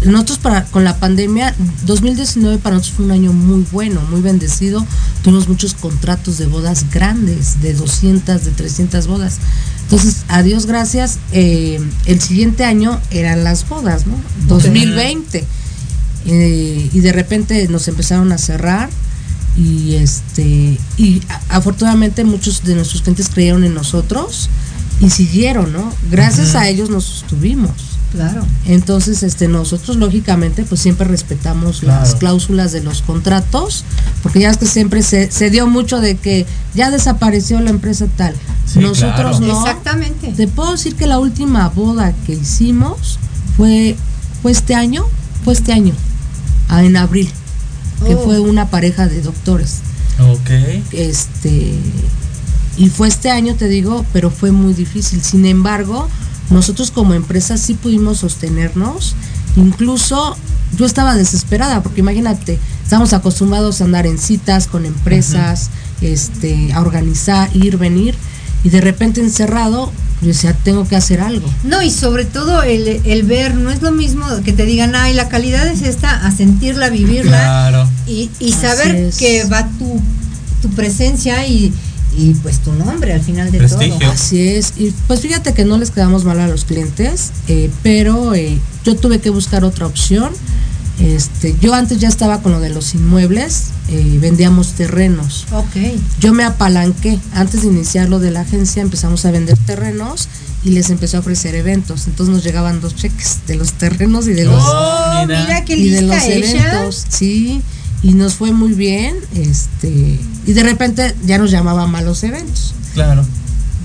[0.04, 1.56] nosotros para con la pandemia
[1.86, 4.86] 2019 para nosotros fue un año muy bueno, muy bendecido.
[5.24, 9.40] Tuvimos muchos contratos de bodas grandes, de 200, de 300 bodas.
[9.84, 14.20] Entonces, a Dios gracias, eh, el siguiente año eran las bodas, ¿no?
[14.48, 15.46] 2020
[16.28, 18.90] eh, y de repente nos empezaron a cerrar
[19.56, 24.50] y este y afortunadamente muchos de nuestros clientes creyeron en nosotros
[25.00, 25.94] y siguieron, ¿no?
[26.10, 27.95] Gracias a ellos nos sostuvimos.
[28.16, 28.46] Claro.
[28.66, 33.84] Entonces, este, nosotros lógicamente, pues siempre respetamos las cláusulas de los contratos,
[34.24, 38.08] porque ya es que siempre se, se, dio mucho de que ya desapareció la empresa
[38.16, 38.34] tal.
[38.76, 39.60] nosotros no.
[39.60, 40.32] Exactamente.
[40.32, 43.20] Te puedo decir que la última boda que hicimos
[43.58, 43.98] fue,
[44.42, 45.06] fue este año,
[45.44, 45.94] fue este año
[46.70, 47.30] en abril,
[48.06, 48.24] que oh.
[48.24, 49.80] fue una pareja de doctores.
[50.20, 50.50] Ok.
[50.92, 51.78] Este,
[52.78, 55.22] y fue este año, te digo, pero fue muy difícil.
[55.22, 56.10] Sin embargo,
[56.50, 59.16] nosotros como empresa sí pudimos sostenernos.
[59.56, 60.36] Incluso
[60.78, 65.70] yo estaba desesperada, porque imagínate, estamos acostumbrados a andar en citas con empresas,
[66.02, 68.16] este, a organizar, ir, venir,
[68.64, 71.48] y de repente encerrado, yo decía, tengo que hacer algo.
[71.64, 75.14] No, y sobre todo el, el, ver, no es lo mismo que te digan, ay,
[75.14, 77.38] la calidad es esta, a sentirla, vivirla.
[77.38, 77.90] Claro.
[78.08, 80.02] Y, y saber que va tu,
[80.62, 81.74] tu presencia y,
[82.18, 83.98] y pues tu nombre al final de Prestigio.
[84.00, 84.12] todo.
[84.12, 84.74] Así es.
[84.78, 88.96] Y pues fíjate que no les quedamos mal a los clientes, eh, pero eh, yo
[88.96, 90.32] tuve que buscar otra opción.
[91.00, 95.46] Este, yo antes ya estaba con lo de los inmuebles, eh, vendíamos terrenos.
[95.52, 95.76] Ok.
[96.22, 97.20] Yo me apalanqué.
[97.34, 100.30] Antes de iniciar lo de la agencia empezamos a vender terrenos
[100.64, 102.08] y les empezó a ofrecer eventos.
[102.08, 105.42] Entonces nos llegaban dos cheques de los terrenos y de los, Oh, mira.
[105.44, 106.72] mira, qué y de lista los ella.
[106.72, 107.06] eventos.
[107.10, 107.62] Sí,
[108.06, 109.16] y nos fue muy bien.
[109.34, 112.76] Este, y de repente ya nos llamaban a los eventos.
[112.94, 113.26] Claro.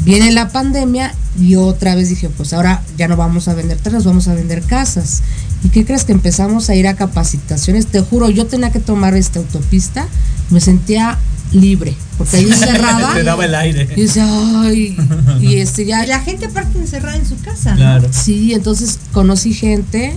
[0.04, 4.04] Viene la pandemia y otra vez dije, pues ahora ya no vamos a vender terrenos,
[4.04, 5.22] vamos a vender casas.
[5.64, 7.86] ¿Y qué crees que empezamos a ir a capacitaciones?
[7.86, 10.06] Te juro, yo tenía que tomar esta autopista,
[10.50, 11.18] me sentía
[11.52, 13.14] libre, porque ahí encerrada.
[13.14, 13.88] Te daba el aire.
[13.96, 14.26] y decía,
[14.62, 14.98] ay,
[15.40, 17.70] y este ya Y la gente aparte encerrada en su casa.
[17.70, 17.76] ¿no?
[17.76, 18.08] Claro.
[18.10, 20.14] Sí, entonces conocí gente,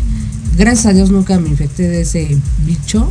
[0.57, 3.09] gracias a Dios nunca me infecté de ese bicho.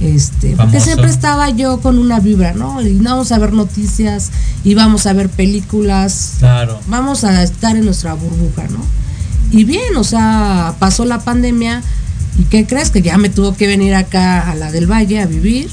[0.00, 2.80] Este, porque siempre estaba yo con una vibra, ¿no?
[2.80, 4.30] Y vamos a ver noticias,
[4.64, 6.80] y vamos a ver películas, Claro.
[6.86, 8.82] vamos a estar en nuestra burbuja, ¿no?
[9.50, 11.82] Y bien, o sea, pasó la pandemia
[12.40, 12.90] y ¿qué crees?
[12.90, 15.68] Que ya me tuvo que venir acá a la del Valle a vivir,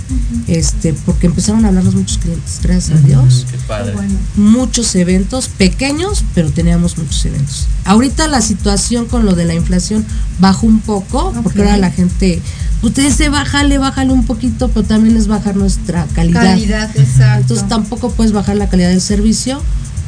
[0.47, 3.93] este, porque empezaron a hablarnos muchos clientes, gracias a Dios Qué padre.
[4.35, 7.67] muchos eventos, pequeños, pero teníamos muchos eventos.
[7.85, 10.05] Ahorita la situación con lo de la inflación
[10.39, 12.41] bajó un poco, porque ahora la gente,
[12.81, 16.41] usted dice, bájale, bájale un poquito, pero también es bajar nuestra calidad.
[16.41, 17.41] Calidad, exacto.
[17.43, 19.61] Entonces tampoco puedes bajar la calidad del servicio,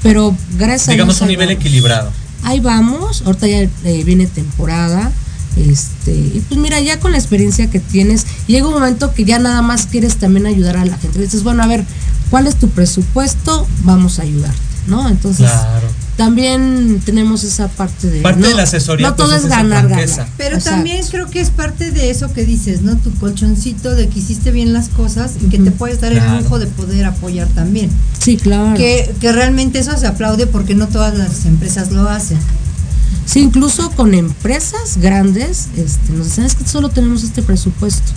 [0.04, 1.22] pero gracias Digamos a Dios.
[1.22, 1.62] un ahí nivel vamos.
[1.62, 2.12] equilibrado.
[2.44, 5.10] Ahí vamos, ahorita ya eh, viene temporada.
[5.58, 9.40] Este, y pues mira, ya con la experiencia que tienes, llega un momento que ya
[9.40, 11.18] nada más quieres también ayudar a la gente.
[11.20, 11.84] Le dices, bueno, a ver,
[12.30, 13.68] ¿cuál es tu presupuesto?
[13.84, 14.58] Vamos a ayudarte,
[14.88, 15.10] ¿no?
[15.10, 15.88] Entonces, Claro.
[16.16, 18.22] también tenemos esa parte de.
[18.22, 20.28] Parte no, de la asesoría, No pues, todo es es ganar, ganar.
[20.38, 20.70] Pero Exacto.
[20.78, 22.96] también creo que es parte de eso que dices, ¿no?
[22.98, 26.38] Tu colchoncito de que hiciste bien las cosas y que te puedes dar Claro.
[26.38, 27.90] el lujo de poder apoyar también.
[28.20, 28.78] Sí, claro.
[28.78, 32.38] Que, que realmente eso se aplaude porque no todas las empresas lo hacen.
[33.30, 38.12] Sí, incluso con empresas grandes, este, nos decían, es que solo tenemos este presupuesto.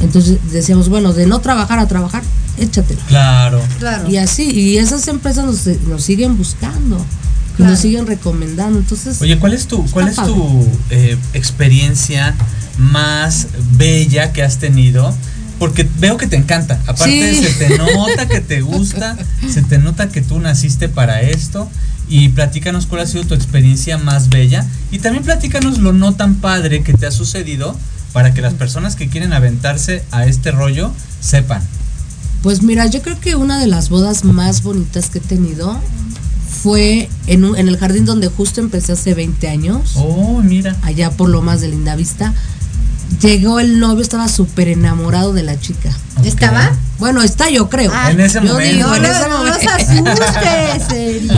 [0.00, 2.22] Entonces decíamos, bueno, de no trabajar a trabajar,
[2.58, 3.00] échatelo.
[3.08, 3.62] Claro.
[3.78, 4.10] Claro.
[4.10, 7.02] Y así, y esas empresas nos, nos siguen buscando,
[7.56, 7.70] Claro.
[7.72, 8.78] nos siguen recomendando.
[8.80, 12.34] Entonces, Oye, ¿cuál es tu, cuál es tu eh, experiencia
[12.78, 13.46] más
[13.76, 15.14] bella que has tenido?
[15.58, 16.80] Porque veo que te encanta.
[16.86, 17.44] Aparte, Sí.
[17.44, 19.16] se te nota que te gusta,
[19.52, 21.70] se te nota que tú naciste para esto.
[22.14, 24.66] Y platícanos cuál ha sido tu experiencia más bella.
[24.90, 27.74] Y también platícanos lo no tan padre que te ha sucedido
[28.12, 31.62] para que las personas que quieren aventarse a este rollo sepan.
[32.42, 35.78] pues mira, yo creo que una de las bodas más bonitas que he tenido
[36.62, 40.76] fue en, un- en el jardín donde justo empecé hace 20 años, Oh, mira.
[40.82, 42.34] allá por lo más de Linda Vista.
[43.20, 45.96] Llegó el novio, estaba súper enamorado de la chica.
[46.24, 46.72] ¿Estaba?
[47.02, 47.90] Bueno, está yo creo.
[47.92, 48.74] Ah, En ese yo momento.
[48.76, 49.58] digo, No, en no, ese no momento.
[49.58, 51.28] los asustes, Eri.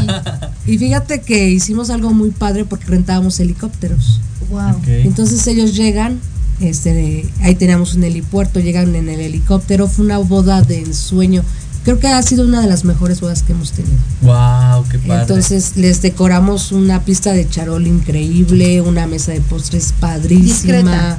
[0.67, 4.21] Y fíjate que hicimos algo muy padre porque rentábamos helicópteros.
[4.51, 4.81] Wow.
[4.87, 6.21] Entonces ellos llegan,
[6.61, 11.43] este, ahí teníamos un helipuerto, llegan en el helicóptero, fue una boda de ensueño.
[11.83, 13.97] Creo que ha sido una de las mejores bodas que hemos tenido.
[14.23, 15.23] Wow, qué padre.
[15.23, 20.45] Entonces les decoramos una pista de charol increíble, una mesa de postres padrísima.
[20.75, 21.19] Discreta.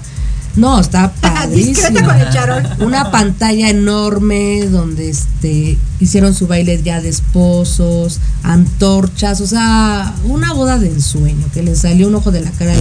[0.56, 1.12] No, está
[1.53, 2.22] Discreta con padrísima.
[2.22, 2.64] el charol.
[2.80, 10.53] Una pantalla enorme donde este hicieron su baile ya de esposos, antorchas, o sea, una
[10.53, 12.80] boda de ensueño que le salió un ojo de la cara al,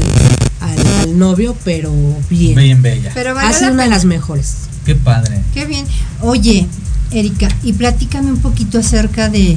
[0.70, 1.92] al- al novio, pero
[2.30, 2.54] bien.
[2.54, 3.10] Bien bella.
[3.14, 4.54] Pero ha sido una de las mejores.
[4.86, 5.40] Qué padre.
[5.52, 5.84] Qué bien.
[6.20, 6.66] Oye,
[7.10, 9.56] Erika, y platícame un poquito acerca de,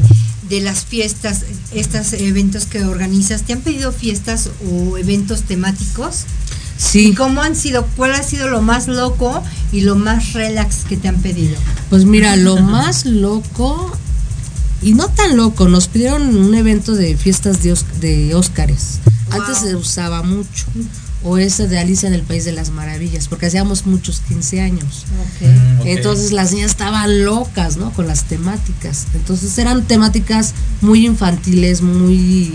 [0.49, 1.43] de las fiestas,
[1.74, 3.43] estos eventos que organizas.
[3.43, 6.24] ¿Te han pedido fiestas o eventos temáticos?
[6.78, 7.09] Sí.
[7.09, 7.86] ¿Y cómo han sido?
[7.95, 11.55] ¿Cuál ha sido lo más loco y lo más relax que te han pedido?
[11.89, 13.97] Pues mira, lo más loco
[14.82, 18.99] y no tan loco, nos pidieron un evento de fiestas de, Óscares.
[19.32, 20.65] Antes se usaba mucho.
[21.23, 25.05] O ese de Alicia en el País de las Maravillas, porque hacíamos muchos 15 años.
[25.41, 25.88] Mm.
[25.88, 27.91] Entonces las niñas estaban locas, ¿no?
[27.91, 29.07] Con las temáticas.
[29.15, 32.53] Entonces eran temáticas muy infantiles, muy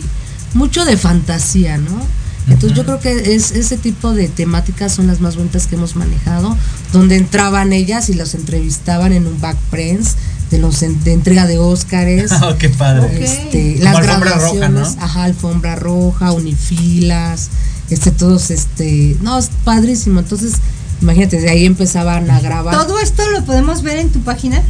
[0.54, 2.06] mucho de fantasía, ¿no?
[2.48, 5.94] Entonces yo creo que es ese tipo de temáticas son las más bonitas que hemos
[5.94, 6.56] manejado,
[6.92, 10.16] donde entraban ellas y las entrevistaban en un back press
[10.50, 12.30] de los de entrega de Óscares.
[12.42, 13.24] oh, qué padre.
[13.24, 14.80] Este, las alfombra roja, ¿no?
[14.80, 17.50] ajá, alfombra roja, unifilas,
[17.90, 20.20] este todos este, no, es padrísimo.
[20.20, 20.54] Entonces,
[21.00, 22.76] imagínate, de ahí empezaban a grabar.
[22.76, 24.62] ¿Todo esto lo podemos ver en tu página?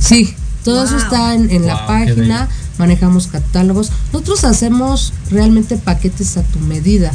[0.00, 2.48] Sí, todo eso está en, la página
[2.78, 3.90] manejamos catálogos.
[4.12, 7.12] Nosotros hacemos realmente paquetes a tu medida,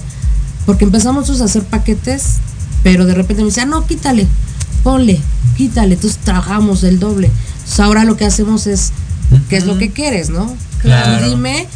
[0.65, 2.37] porque empezamos a hacer paquetes,
[2.83, 4.27] pero de repente me dicen, ah, no, quítale,
[4.83, 5.19] ponle,
[5.57, 7.31] quítale, entonces trabajamos el doble.
[7.57, 8.91] Entonces ahora lo que hacemos es,
[9.49, 10.55] ¿qué es lo que quieres, no?
[10.81, 11.27] Claro.
[11.27, 11.67] Dime,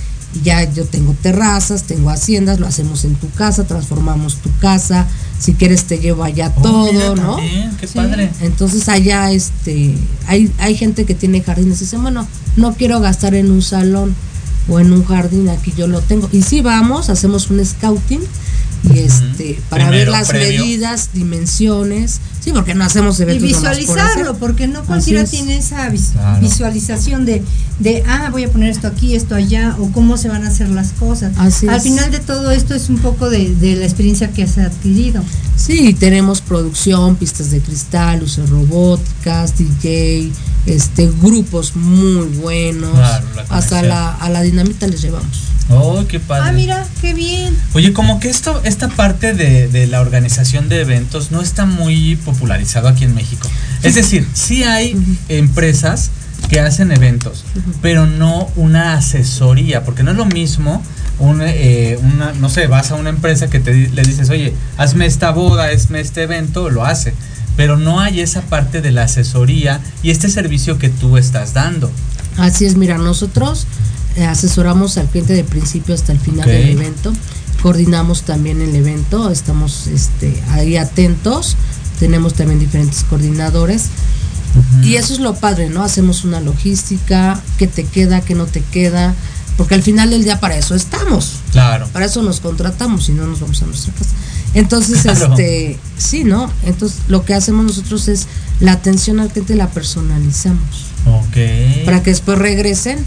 [0.41, 5.07] ya yo tengo terrazas, tengo haciendas, lo hacemos en tu casa, transformamos tu casa,
[5.39, 7.37] si quieres te llevo allá oh, todo, ¿no?
[7.79, 8.31] qué padre.
[8.41, 9.95] Entonces allá este
[10.27, 14.15] hay hay gente que tiene jardines y dice, "Bueno, no quiero gastar en un salón
[14.69, 18.21] o en un jardín, aquí yo lo tengo." Y si vamos, hacemos un scouting
[18.83, 24.67] y este para ver las medidas, dimensiones, sí, porque no hacemos eventos y visualizarlo, porque
[24.67, 25.89] no cualquiera tiene esa
[26.39, 27.43] visualización de
[27.79, 30.69] de ah, voy a poner esto aquí, esto allá o cómo se van a hacer
[30.69, 31.37] las cosas.
[31.37, 35.23] Al final de todo esto es un poco de, de la experiencia que has adquirido.
[35.55, 40.31] Sí, tenemos producción, pistas de cristal, luces robóticas, DJ,
[40.65, 42.97] este grupos muy buenos.
[43.49, 45.43] hasta la, a la dinamita les llevamos.
[45.69, 46.49] Oh, qué padre.
[46.49, 47.57] Ah, mira, qué bien.
[47.73, 52.15] Oye, como que esto, esta parte de, de la organización de eventos no está muy
[52.17, 53.49] popularizado aquí en México.
[53.83, 54.95] Es decir, sí hay
[55.27, 56.11] empresas
[56.49, 57.43] que hacen eventos,
[57.81, 60.81] pero no una asesoría, porque no es lo mismo
[61.19, 65.31] eh, una, no sé, vas a una empresa que te, le dices, oye, hazme esta
[65.31, 67.13] boda, hazme este evento, lo hace,
[67.55, 71.91] pero no hay esa parte de la asesoría y este servicio que tú estás dando.
[72.37, 73.65] Así es, mira, nosotros
[74.25, 77.13] asesoramos al cliente de principio hasta el final del evento,
[77.61, 81.55] coordinamos también el evento, estamos este, ahí atentos,
[81.99, 83.85] tenemos también diferentes coordinadores.
[84.81, 85.83] Y eso es lo padre, ¿no?
[85.83, 89.13] Hacemos una logística, qué te queda, qué no te queda,
[89.55, 91.33] porque al final del día para eso estamos.
[91.51, 91.87] Claro.
[91.93, 94.11] Para eso nos contratamos y no nos vamos a nuestra casa.
[94.53, 96.51] Entonces, este, sí, ¿no?
[96.63, 98.27] Entonces, lo que hacemos nosotros es
[98.59, 100.87] la atención al cliente la personalizamos.
[101.05, 101.85] Ok.
[101.85, 102.99] Para que después regresen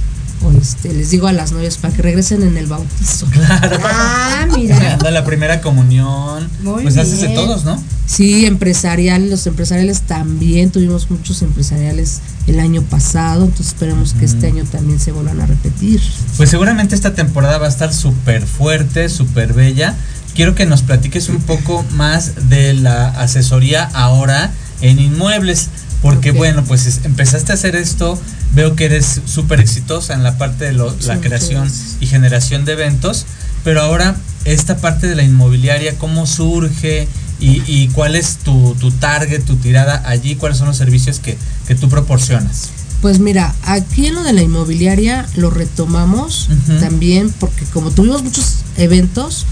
[0.61, 3.26] este, les digo a las novias para que regresen en el bautizo.
[3.26, 3.78] Claro.
[3.93, 4.99] Ah, mira.
[5.11, 6.49] la primera comunión.
[6.62, 7.82] pues haces de todos, ¿no?
[8.07, 14.47] Sí, empresariales, los empresariales también, tuvimos muchos empresariales el año pasado, entonces esperemos que este
[14.47, 16.01] año también se vuelvan a repetir.
[16.36, 19.97] Pues seguramente esta temporada va a estar súper fuerte, súper bella.
[20.34, 25.68] Quiero que nos platiques un poco más de la asesoría ahora en inmuebles.
[26.03, 28.18] Porque bueno, pues empezaste a hacer esto,
[28.53, 31.70] veo que eres súper exitosa en la parte de la creación
[32.01, 33.26] y generación de eventos,
[33.64, 37.09] pero ahora esta parte de la inmobiliaria, ¿cómo surge?
[37.42, 41.74] Y, cuál es tu, tu, target, tu tirada allí, cuáles son los servicios que, que,
[41.74, 42.68] tú proporcionas.
[43.01, 48.57] Pues mira, aquí en lo de la inmobiliaria lo retomamos también porque como tuvimos muchos
[48.76, 49.46] eventos,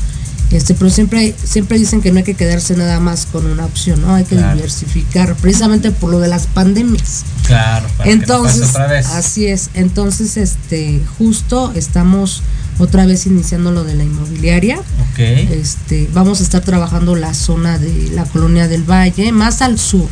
[0.51, 4.01] este, pero siempre, siempre dicen que no hay que quedarse nada más con una opción,
[4.01, 4.15] ¿no?
[4.15, 7.25] Hay que diversificar, precisamente por lo de las pandemias.
[7.47, 9.07] Claro, para entonces, otra vez.
[9.07, 9.71] así es.
[9.75, 12.43] Entonces, este, justo estamos
[12.79, 14.81] otra vez iniciando lo de la inmobiliaria.
[15.13, 15.49] Okay.
[15.53, 20.09] Este, vamos a estar trabajando la zona de la colonia del Valle, más al sur.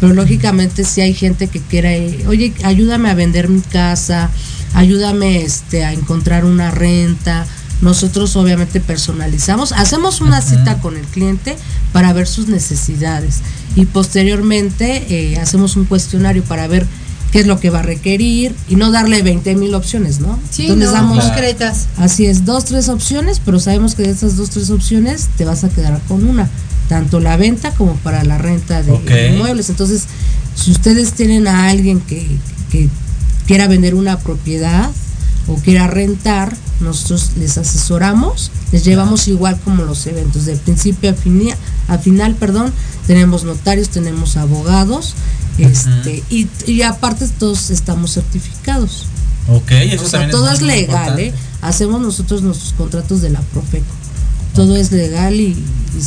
[0.00, 1.90] Pero lógicamente si hay gente que quiera,
[2.26, 4.30] oye, ayúdame a vender mi casa,
[4.72, 7.46] ayúdame este a encontrar una renta,
[7.82, 11.56] nosotros obviamente personalizamos, hacemos una cita con el cliente
[11.92, 13.40] para ver sus necesidades
[13.74, 16.86] y posteriormente eh, hacemos un cuestionario para ver
[17.32, 20.38] qué es lo que va a requerir y no darle 20 mil opciones, ¿no?
[20.50, 21.86] Sí, Entonces damos concretas.
[21.96, 25.64] Así es, dos, tres opciones, pero sabemos que de esas dos, tres opciones te vas
[25.64, 26.48] a quedar con una,
[26.88, 29.70] tanto la venta como para la renta de inmuebles.
[29.70, 30.04] Entonces,
[30.56, 32.26] si ustedes tienen a alguien que,
[32.70, 32.88] que
[33.46, 34.90] quiera vender una propiedad,
[35.50, 41.14] o quiera rentar, nosotros les asesoramos, les llevamos igual como los eventos, de principio a,
[41.14, 41.50] fin,
[41.88, 42.72] a final, perdón,
[43.06, 45.14] tenemos notarios, tenemos abogados,
[45.58, 49.06] este, y, aparte todos estamos certificados.
[49.48, 51.34] Ok, eso o sea, todo es, legal, ¿eh?
[51.60, 53.84] Hacemos nosotros nuestros contratos de la Profeco
[54.54, 55.56] todo es legal y,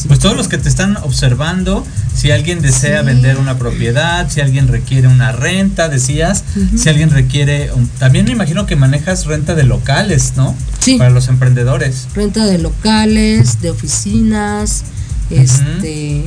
[0.07, 1.85] pues todos los que te están observando,
[2.15, 6.43] si alguien desea vender una propiedad, si alguien requiere una renta, decías,
[6.75, 7.69] si alguien requiere,
[7.99, 10.55] también me imagino que manejas renta de locales, ¿no?
[10.79, 10.97] Sí.
[10.97, 12.07] Para los emprendedores.
[12.15, 14.83] Renta de locales, de oficinas,
[15.29, 16.25] este,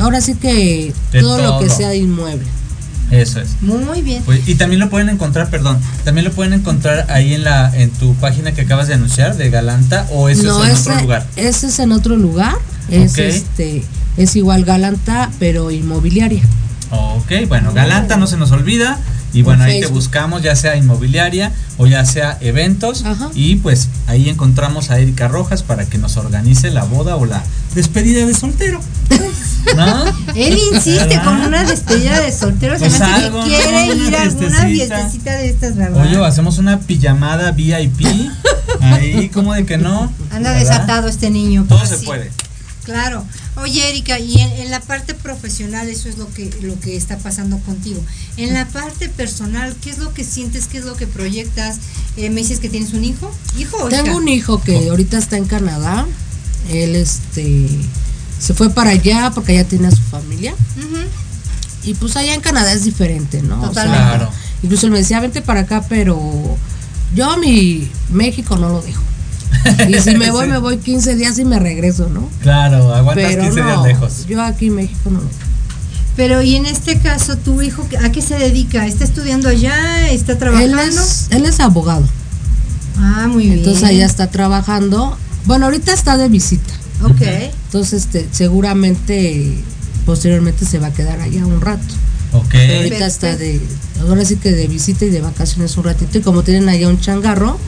[0.00, 2.46] ahora sí que todo, lo que sea de inmueble.
[3.10, 3.60] Eso es.
[3.62, 4.22] Muy bien.
[4.46, 8.14] y también lo pueden encontrar, perdón, también lo pueden encontrar ahí en la en tu
[8.14, 11.26] página que acabas de anunciar de Galanta o eso es en otro lugar.
[11.36, 12.56] Ese es en otro lugar.
[12.90, 13.84] Es este
[14.16, 16.42] es igual Galanta, pero inmobiliaria.
[16.90, 18.98] Ok, bueno, Galanta no se nos olvida.
[19.32, 23.04] Y bueno, ahí te buscamos, ya sea inmobiliaria o ya sea eventos.
[23.34, 27.42] Y pues ahí encontramos a Erika Rojas para que nos organice la boda o la
[27.74, 28.80] despedida de soltero.
[29.76, 30.04] ¿No?
[30.34, 32.78] Él insiste con una despedida de soltero.
[32.78, 36.02] se pues me que quiere ir a alguna fiestecita de estas, ¿verdad?
[36.02, 38.06] Oye, hacemos una pijamada VIP.
[38.80, 40.12] ahí, como de que no.
[40.30, 41.66] Anda desatado este niño.
[41.68, 42.30] Todo se puede.
[42.88, 43.22] Claro.
[43.56, 47.58] Oye, Erika, y en, la parte profesional eso es lo que lo que está pasando
[47.58, 48.02] contigo.
[48.38, 50.68] En la parte personal, ¿qué es lo que sientes?
[50.68, 51.76] ¿Qué es lo que proyectas?
[52.16, 53.76] Eh, me dices que tienes un hijo, hijo.
[53.76, 56.06] O Tengo un hijo que ahorita está en Canadá.
[56.70, 57.68] Él este
[58.40, 60.54] se fue para allá porque allá tiene a su familia.
[61.84, 63.60] Y pues allá en Canadá es diferente, ¿no?
[63.60, 64.28] Totalmente.
[64.62, 66.18] Incluso él me decía, vente para acá, pero
[67.14, 69.02] yo a mi México no lo dejo.
[69.88, 72.28] Y si me voy, me voy 15 días y me regreso, ¿no?
[72.42, 74.26] Claro, aguantas 15 días lejos.
[74.26, 75.20] Yo aquí en México no.
[76.16, 78.86] Pero y en este caso, tu hijo, ¿a qué se dedica?
[78.86, 80.10] ¿Está estudiando allá?
[80.10, 80.80] ¿Está trabajando?
[81.30, 82.04] Él es, abogado.
[82.96, 83.58] Ah, muy bien.
[83.58, 85.16] Entonces allá está trabajando.
[85.44, 86.74] Bueno, ahorita está de visita.
[87.04, 87.22] Ok.
[87.66, 89.54] Entonces, este, seguramente,
[90.06, 91.94] posteriormente se va a quedar allá un rato.
[92.32, 92.54] Ok.
[92.54, 93.60] ahorita está de,
[94.00, 96.18] ahora sí que de visita y de vacaciones un ratito.
[96.18, 97.58] Y como tienen allá un changarro,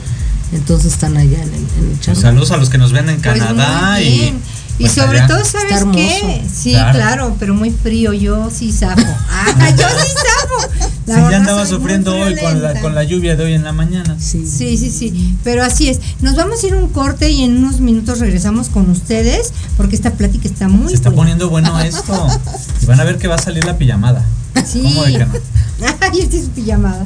[0.51, 1.65] entonces están allá en el,
[2.07, 4.33] en Saludos a los que nos ven en pues Canadá y
[4.81, 6.43] y pues sobre todo, ¿sabes qué?
[6.51, 7.35] Sí, claro.
[7.39, 8.13] pero muy frío.
[8.13, 9.01] Yo sí zafo.
[9.29, 10.89] Ah, yo sí zafo.
[11.05, 14.17] sí, ya andaba sufriendo hoy con la, con la lluvia de hoy en la mañana.
[14.19, 14.47] Sí.
[14.47, 15.35] sí, sí, sí.
[15.43, 15.99] Pero así es.
[16.21, 20.11] Nos vamos a ir un corte y en unos minutos regresamos con ustedes porque esta
[20.13, 20.89] plática está muy.
[20.89, 22.27] Se está poniendo bueno esto.
[22.81, 24.25] y van a ver que va a salir la pijamada.
[24.65, 24.81] Sí.
[24.81, 25.33] ¿Cómo de que no?
[25.99, 27.05] Ay, este es su pijamada.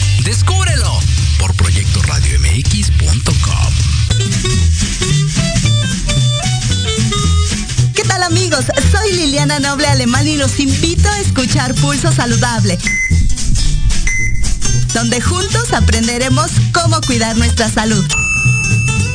[0.23, 0.99] Descúbrelo
[1.39, 3.73] por proyectoradiomx.com.
[7.95, 8.65] ¿Qué tal amigos?
[8.91, 12.77] Soy Liliana Noble Alemán y los invito a escuchar Pulso Saludable,
[14.93, 18.05] donde juntos aprenderemos cómo cuidar nuestra salud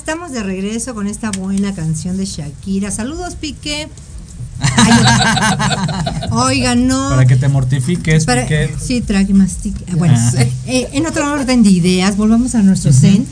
[0.00, 2.90] Estamos de regreso con esta buena canción de Shakira.
[2.90, 3.86] Saludos, Pique.
[6.30, 7.10] Oigan, no.
[7.10, 8.24] Para que te mortifiques.
[8.24, 8.74] Para, porque...
[8.80, 9.84] Sí, trague mastique.
[9.96, 10.18] Bueno,
[10.66, 13.26] eh, en otro orden de ideas, volvamos a nuestro zen.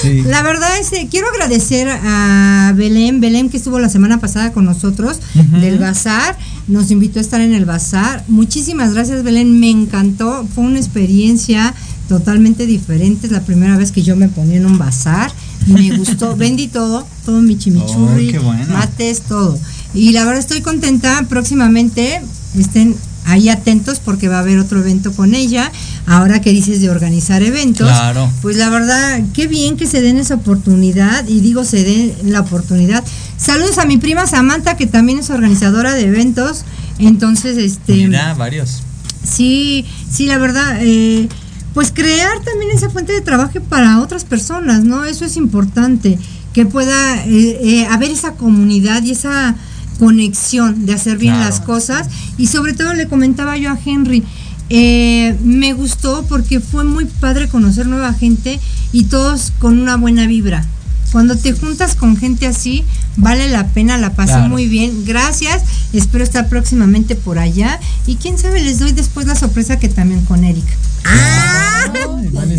[0.00, 0.22] sí.
[0.22, 4.64] La verdad es que quiero agradecer a Belén, Belén que estuvo la semana pasada con
[4.64, 5.20] nosotros
[5.60, 8.24] del bazar, nos invitó a estar en el bazar.
[8.28, 11.74] Muchísimas gracias, Belén, me encantó, fue una experiencia
[12.08, 15.32] totalmente diferente, es la primera vez que yo me ponía en un bazar,
[15.66, 19.58] me gustó, vendí todo, todo mi chimichurri, oh, mates, todo.
[19.94, 22.20] Y la verdad estoy contenta, próximamente
[22.58, 25.70] estén ahí atentos porque va a haber otro evento con ella.
[26.06, 28.30] Ahora que dices de organizar eventos, claro.
[28.40, 32.40] pues la verdad, qué bien que se den esa oportunidad y digo se den la
[32.40, 33.02] oportunidad.
[33.36, 36.64] Saludos a mi prima Samantha que también es organizadora de eventos.
[36.98, 37.92] Entonces, este...
[38.06, 38.82] Mira, varios.
[39.22, 41.28] Sí, sí, la verdad, eh,
[41.76, 45.04] pues crear también esa fuente de trabajo para otras personas, ¿no?
[45.04, 46.18] Eso es importante,
[46.54, 49.54] que pueda eh, eh, haber esa comunidad y esa
[49.98, 52.08] conexión de hacer bien las cosas.
[52.38, 54.24] Y sobre todo le comentaba yo a Henry,
[54.70, 58.58] eh, me gustó porque fue muy padre conocer nueva gente
[58.92, 60.64] y todos con una buena vibra.
[61.12, 65.04] Cuando te juntas con gente así, vale la pena, la pasé muy bien.
[65.04, 65.62] Gracias,
[65.92, 67.80] espero estar próximamente por allá.
[68.06, 70.72] Y quién sabe, les doy después la sorpresa que también con Erika.
[71.04, 71.90] Ah,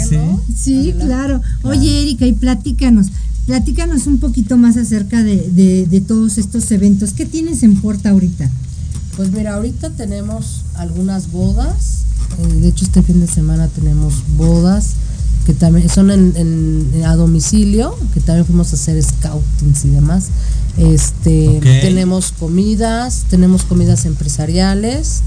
[0.09, 0.17] sí.
[0.55, 1.41] Sí, claro.
[1.63, 3.07] Oye, Erika, y platícanos.
[3.45, 7.13] Platícanos un poquito más acerca de, todos estos eventos.
[7.13, 8.49] ¿Qué tienes en puerta ahorita?
[9.15, 12.03] Pues mira, ahorita tenemos algunas bodas.
[12.39, 14.95] Eh, de hecho, este fin de semana tenemos bodas
[15.47, 20.25] que también son en, a domicilio, que también fuimos a hacer scoutings y demás.
[20.77, 25.21] Este, tenemos comidas, tenemos comidas empresariales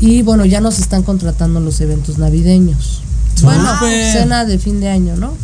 [0.00, 3.02] y bueno, ya nos están contratando los eventos navideños.
[3.42, 3.68] Bueno,
[4.14, 5.34] cena de fin de año, ¿no?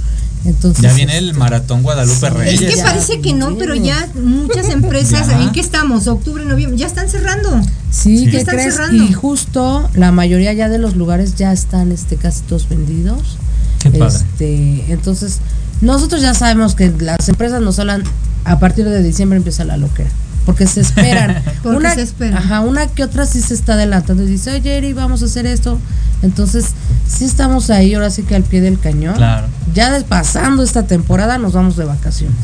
[0.47, 2.63] Entonces, ya viene el maratón Guadalupe Reyes.
[2.63, 6.07] Es que parece que no, pero ya muchas empresas, ¿en qué estamos?
[6.07, 7.61] Octubre, noviembre, ya están cerrando.
[7.91, 8.79] Sí, ¿qué crees?
[8.93, 13.37] Y justo la mayoría ya de los lugares ya están este casi todos vendidos.
[13.81, 14.17] Qué padre.
[14.17, 15.41] Este, entonces,
[15.81, 18.05] nosotros ya sabemos que las empresas nos hablan
[18.45, 20.11] a partir de diciembre empieza la loquera
[20.45, 21.43] porque se esperan.
[21.65, 22.39] una, se esperan.
[22.39, 25.47] Ajá, una que otra sí se está adelantando y dice, oye, Eri, vamos a hacer
[25.47, 25.79] esto.
[26.23, 26.67] Entonces,
[27.07, 29.15] sí estamos ahí, ahora sí que al pie del cañón.
[29.15, 29.47] Claro.
[29.75, 32.37] Ya pasando esta temporada, nos vamos de vacaciones.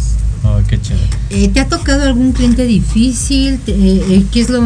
[0.47, 1.09] Oh, qué chévere.
[1.31, 3.55] Eh, ¿Te ha tocado algún cliente difícil?
[3.67, 4.61] Eh, eh, ¿Qué es lo,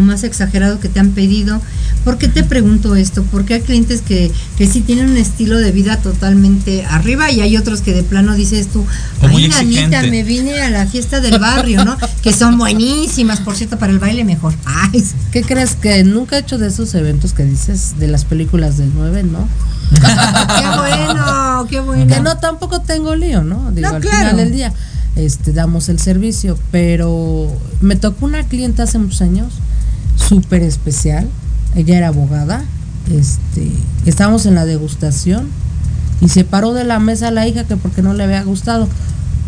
[0.00, 1.60] más exagerado que te han pedido?
[2.04, 3.22] ¿Por qué te pregunto esto?
[3.24, 7.56] Porque hay clientes que, que sí tienen un estilo de vida totalmente arriba y hay
[7.58, 8.86] otros que de plano dices tú,
[9.20, 11.98] ay, nanita, me vine a la fiesta del barrio, ¿no?
[12.22, 14.54] que son buenísimas, por cierto, para el baile mejor.
[14.64, 18.78] Ay, ¿qué crees que nunca he hecho de esos eventos que dices de las películas
[18.78, 19.46] del 9, no?
[19.90, 22.14] qué bueno, qué bueno.
[22.14, 23.70] Que no tampoco tengo lío, ¿no?
[23.72, 24.72] Digo, al final del día
[25.16, 27.48] este, damos el servicio, pero
[27.80, 29.52] me tocó una clienta hace muchos años,
[30.16, 31.28] súper especial,
[31.74, 32.64] ella era abogada,
[33.10, 33.70] este,
[34.06, 35.48] estábamos en la degustación
[36.20, 38.88] y se paró de la mesa la hija que porque no le había gustado,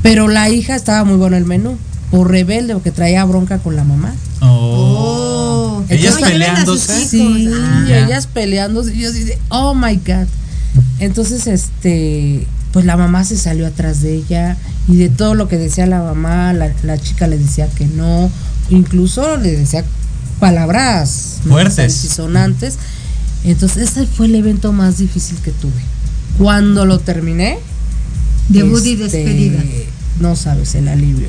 [0.02, 1.76] pero la hija estaba muy bueno el menú,
[2.10, 4.14] por rebelde, porque traía bronca con la mamá.
[4.40, 5.82] Oh.
[5.88, 7.06] ellas peleándose.
[7.06, 7.84] Sí, ah.
[7.88, 8.94] ellas peleándose.
[8.94, 10.26] Y yo dije, oh my God.
[10.98, 14.56] Entonces, este, pues la mamá se salió atrás de ella
[14.88, 18.30] y de todo lo que decía la mamá, la, chica le decía que no,
[18.68, 19.84] incluso le decía
[20.38, 22.78] palabras fuertes y sonantes.
[23.44, 25.80] Entonces, ese fue el evento más difícil que tuve.
[26.38, 27.58] Cuando lo terminé,
[28.48, 29.62] debut y este, despedida.
[30.20, 31.28] No sabes el alivio.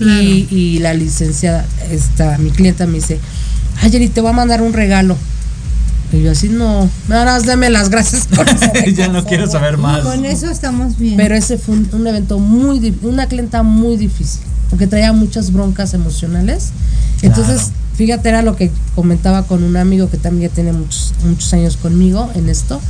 [0.00, 3.20] Y, la licenciada, esta, mi clienta me dice,
[3.80, 5.16] Ay, te voy a mandar un regalo.
[6.12, 8.28] Y yo así, no, nada más dame las gracias.
[8.94, 10.00] ya no quiero saber más.
[10.00, 11.16] Con eso estamos bien.
[11.16, 16.70] Pero ese fue un, evento muy, una clienta muy difícil, porque traía muchas broncas emocionales.
[17.22, 21.52] Entonces, fíjate, era lo que comentaba con un amigo que también ya tiene muchos, muchos
[21.54, 22.80] años conmigo en esto.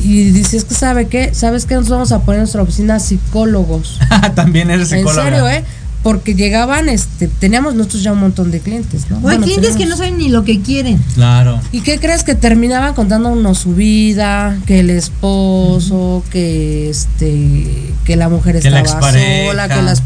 [0.00, 1.74] Y dice, es que sabe qué, ¿sabes qué?
[1.74, 3.98] Nos vamos a poner en nuestra oficina psicólogos.
[4.34, 5.26] también eres psicóloga.
[5.26, 5.64] En serio, ¿eh?
[6.02, 9.18] Porque llegaban, este, teníamos nosotros ya un montón de clientes, ¿no?
[9.22, 10.98] O hay clientes que no saben ni lo que quieren.
[11.14, 11.60] Claro.
[11.70, 18.28] ¿Y qué crees que terminaban contándonos su vida, que el esposo, que este, que la
[18.28, 20.02] mujer estaba sola, que las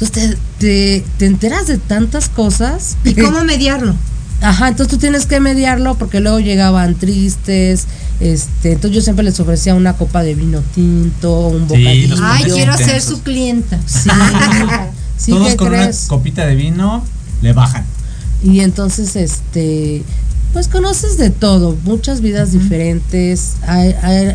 [0.00, 2.96] entonces te, te, enteras de tantas cosas.
[3.04, 3.94] ¿Y cómo mediarlo?
[4.40, 7.86] Ajá, entonces tú tienes que mediarlo porque luego llegaban tristes,
[8.20, 12.14] este, entonces yo siempre les ofrecía una copa de vino tinto, un bocadillo.
[12.22, 13.78] Ay, quiero ser su clienta.
[13.86, 14.10] Sí.
[15.26, 17.04] Todos con una copita de vino
[17.42, 17.84] le bajan.
[18.42, 20.02] Y entonces, este,
[20.52, 23.56] Pues conoces de todo, muchas vidas diferentes.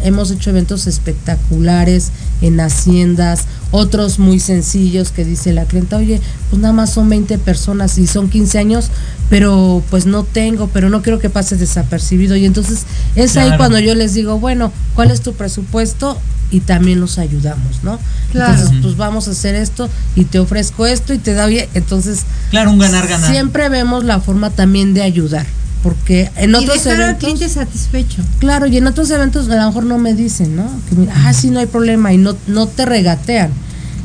[0.03, 2.11] hemos hecho eventos espectaculares
[2.41, 7.39] en haciendas, otros muy sencillos que dice la clienta, oye, pues nada más son 20
[7.39, 8.89] personas y son 15 años,
[9.30, 12.36] pero pues no tengo, pero no quiero que pase desapercibido.
[12.36, 12.84] Y entonces
[13.16, 16.20] es ahí cuando yo les digo, bueno, ¿cuál es tu presupuesto?
[16.51, 17.97] Y también los ayudamos, ¿no?
[18.32, 21.68] Entonces, pues vamos a hacer esto y te ofrezco esto y te da bien.
[21.74, 23.32] Entonces, claro, un ganar-ganar.
[23.32, 25.47] Siempre vemos la forma también de ayudar
[25.84, 28.23] porque en otros eventos al cliente satisfecho.
[28.39, 31.49] Claro y en otros eventos a lo mejor no me dicen no que ah sí
[31.49, 33.51] no hay problema y no no te regatean.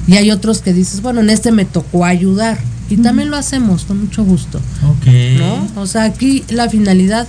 [0.09, 2.59] Y hay otros que dices bueno en este me tocó ayudar
[2.91, 4.59] y también lo hacemos con mucho gusto.
[4.87, 5.07] Ok.
[5.39, 7.29] no o sea aquí la finalidad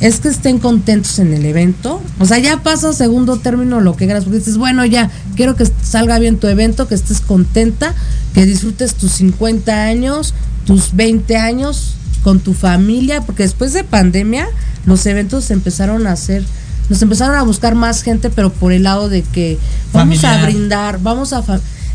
[0.00, 2.00] es que estén contentos en el evento.
[2.18, 5.70] O sea, ya pasa segundo término lo que quieras, porque dices, bueno, ya, quiero que
[5.82, 7.94] salga bien tu evento, que estés contenta,
[8.32, 10.32] que disfrutes tus 50 años,
[10.64, 14.48] tus 20 años, con tu familia, porque después de pandemia
[14.86, 16.44] los eventos se empezaron a hacer,
[16.88, 19.58] nos empezaron a buscar más gente, pero por el lado de que
[19.92, 21.42] vamos a brindar, vamos a...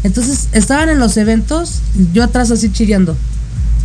[0.04, 1.82] Entonces estaban en los eventos,
[2.14, 3.18] yo atrás así chillando.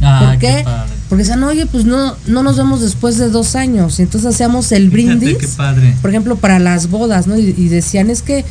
[0.00, 0.64] ¿Por qué?
[1.08, 3.98] Porque decían, oye, pues no, no nos vemos después de dos años.
[3.98, 5.56] Y entonces hacíamos el brindis.
[6.00, 7.36] Por ejemplo, para las bodas, ¿no?
[7.36, 8.44] y decían, es que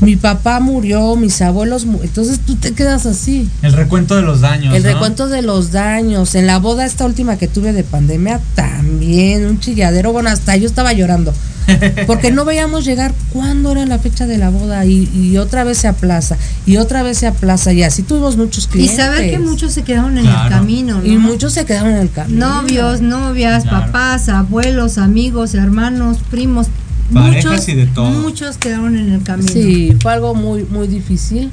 [0.00, 3.48] mi papá murió, mis abuelos, entonces tú te quedas así.
[3.62, 4.74] El recuento de los daños.
[4.74, 6.34] El recuento de los daños.
[6.34, 10.66] En la boda esta última que tuve de pandemia, también un chilladero, bueno, hasta yo
[10.66, 11.34] estaba llorando.
[12.06, 15.88] Porque no veíamos llegar cuándo era la fecha de la boda y, otra vez se
[15.88, 16.36] aplaza
[16.66, 18.94] y otra vez se aplaza y así tuvimos muchos clientes.
[18.94, 21.06] Y saber que muchos se quedaron en el camino, ¿no?
[21.06, 22.62] Y muchos se quedaron en el camino.
[22.62, 26.68] Novios, novias, papás, abuelos, amigos, hermanos, primos,
[27.10, 28.10] muchos, y de todo.
[28.10, 29.50] Muchos quedaron en el camino.
[29.50, 31.50] Sí, fue algo muy, muy difícil,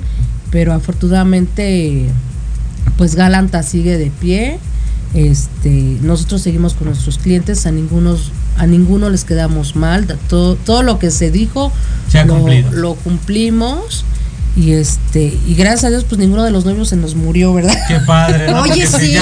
[0.51, 2.07] pero afortunadamente,
[2.97, 4.59] pues Galanta sigue de pie.
[5.13, 8.17] Este, nosotros seguimos con nuestros clientes, a ninguno,
[8.57, 11.71] a ninguno les quedamos mal, todo, todo lo que se dijo
[12.71, 14.05] lo cumplimos
[14.55, 17.75] y este y gracias a Dios pues ninguno de los novios se nos murió verdad
[17.89, 19.17] qué padre oye sí.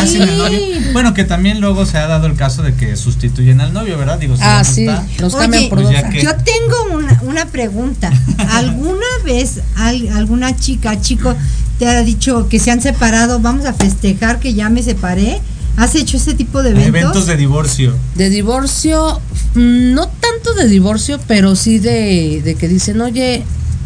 [0.93, 4.19] bueno que también luego se ha dado el caso de que sustituyen al novio verdad
[4.19, 4.87] digo ah sí
[5.19, 8.11] los cambian por pues yo tengo una, una pregunta.
[8.51, 11.35] Alguna vez alguna chica chico
[11.79, 15.41] te ha dicho que se han separado vamos a festejar que ya me separé
[15.75, 16.89] ¿Has hecho ese tipo de eventos?
[16.89, 17.95] Eventos de divorcio.
[18.13, 19.19] De divorcio,
[19.55, 23.43] mm, no tanto de divorcio, pero sí de, de que dicen, oye,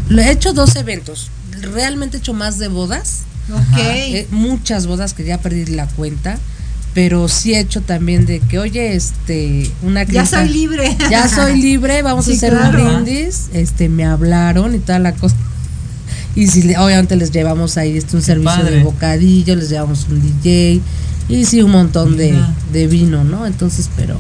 [0.10, 1.30] he hecho dos eventos
[1.62, 3.22] realmente he hecho más de bodas.
[3.78, 6.38] Eh, muchas bodas que ya perdí la cuenta.
[6.94, 10.98] Pero sí he hecho también de que, oye, este, una Ya soy libre.
[11.12, 13.50] Ya soy libre, vamos a hacer un brindis.
[13.54, 15.36] Este, me hablaron y toda la cosa.
[16.36, 20.82] Y si obviamente les llevamos ahí este un servicio de bocadillo, les llevamos un DJ
[21.30, 22.36] y sí un montón de,
[22.72, 23.46] de vino, ¿no?
[23.46, 24.18] Entonces, pero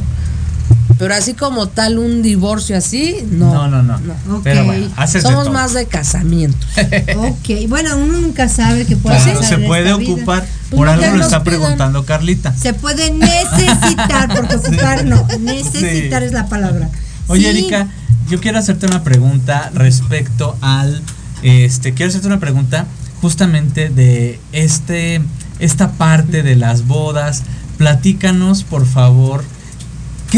[0.98, 3.54] pero así como tal un divorcio así, no.
[3.54, 4.42] No, no, no.
[4.44, 4.88] Pero bueno,
[5.22, 6.66] Somos más de casamiento.
[7.18, 10.46] ok, bueno, uno nunca sabe que puede claro, se puede ocupar.
[10.70, 12.54] Pues por algo lo está preguntando Carlita.
[12.56, 15.28] Se puede necesitar, porque ocupar no.
[15.40, 16.90] Necesitar es la palabra.
[17.28, 17.88] Oye, Erika,
[18.30, 21.02] yo quiero hacerte una pregunta respecto al.
[21.44, 22.86] Este, quiero hacerte una pregunta
[23.22, 25.22] justamente de este
[25.60, 27.44] esta parte de las bodas.
[27.78, 29.44] Platícanos, por favor,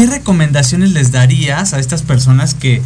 [0.00, 2.80] ¿qué recomendaciones les darías a estas personas que,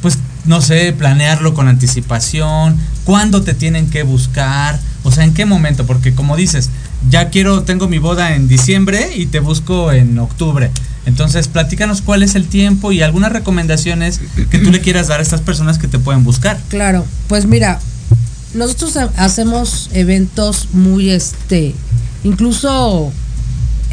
[0.00, 2.78] pues, no sé, planearlo con anticipación?
[3.04, 4.80] ¿Cuándo te tienen que buscar?
[5.02, 5.84] O sea, ¿en qué momento?
[5.84, 6.70] Porque como dices,
[7.10, 10.70] ya quiero, tengo mi boda en diciembre y te busco en octubre.
[11.04, 15.22] Entonces, platícanos cuál es el tiempo y algunas recomendaciones que tú le quieras dar a
[15.22, 16.58] estas personas que te pueden buscar.
[16.70, 17.78] Claro, pues mira,
[18.54, 21.74] nosotros hacemos eventos muy, este,
[22.22, 23.12] incluso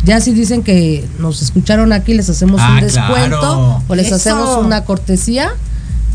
[0.03, 4.63] Ya si dicen que nos escucharon aquí, les hacemos un ah, descuento o les hacemos
[4.63, 5.51] una cortesía.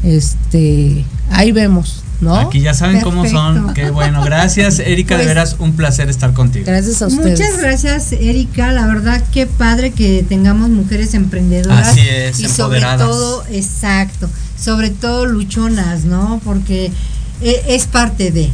[0.02, 2.02] Este, ahí vemos.
[2.20, 2.36] ¿No?
[2.36, 3.74] Aquí ya saben cómo son.
[3.74, 4.22] Qué bueno.
[4.22, 5.16] Gracias, Erika.
[5.16, 6.64] de pues, veras, un placer estar contigo.
[6.64, 7.40] Gracias a ustedes.
[7.40, 8.70] Muchas gracias, Erika.
[8.70, 11.88] La verdad, qué padre que tengamos mujeres emprendedoras.
[11.88, 13.00] Así es, y empoderadas.
[13.00, 14.30] sobre todo, exacto.
[14.56, 16.40] Sobre todo luchonas, ¿no?
[16.44, 16.92] Porque
[17.40, 18.50] e, es parte de.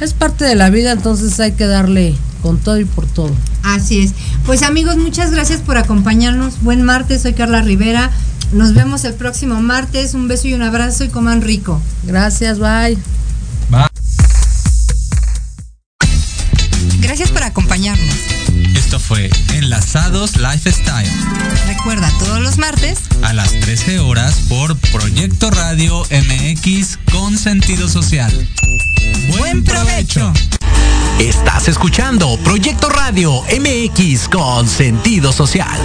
[0.00, 3.30] Es parte de la vida, entonces hay que darle con todo y por todo.
[3.62, 4.12] Así es.
[4.44, 6.62] Pues amigos, muchas gracias por acompañarnos.
[6.62, 8.10] Buen martes, soy Carla Rivera.
[8.52, 10.14] Nos vemos el próximo martes.
[10.14, 11.80] Un beso y un abrazo y coman rico.
[12.04, 12.94] Gracias, bye.
[12.94, 13.15] Bye.
[20.34, 21.08] Lifestyle.
[21.68, 28.32] Recuerda todos los martes a las 13 horas por Proyecto Radio MX con sentido social.
[29.38, 30.32] Buen provecho.
[31.20, 35.78] Estás escuchando Proyecto Radio MX con sentido social.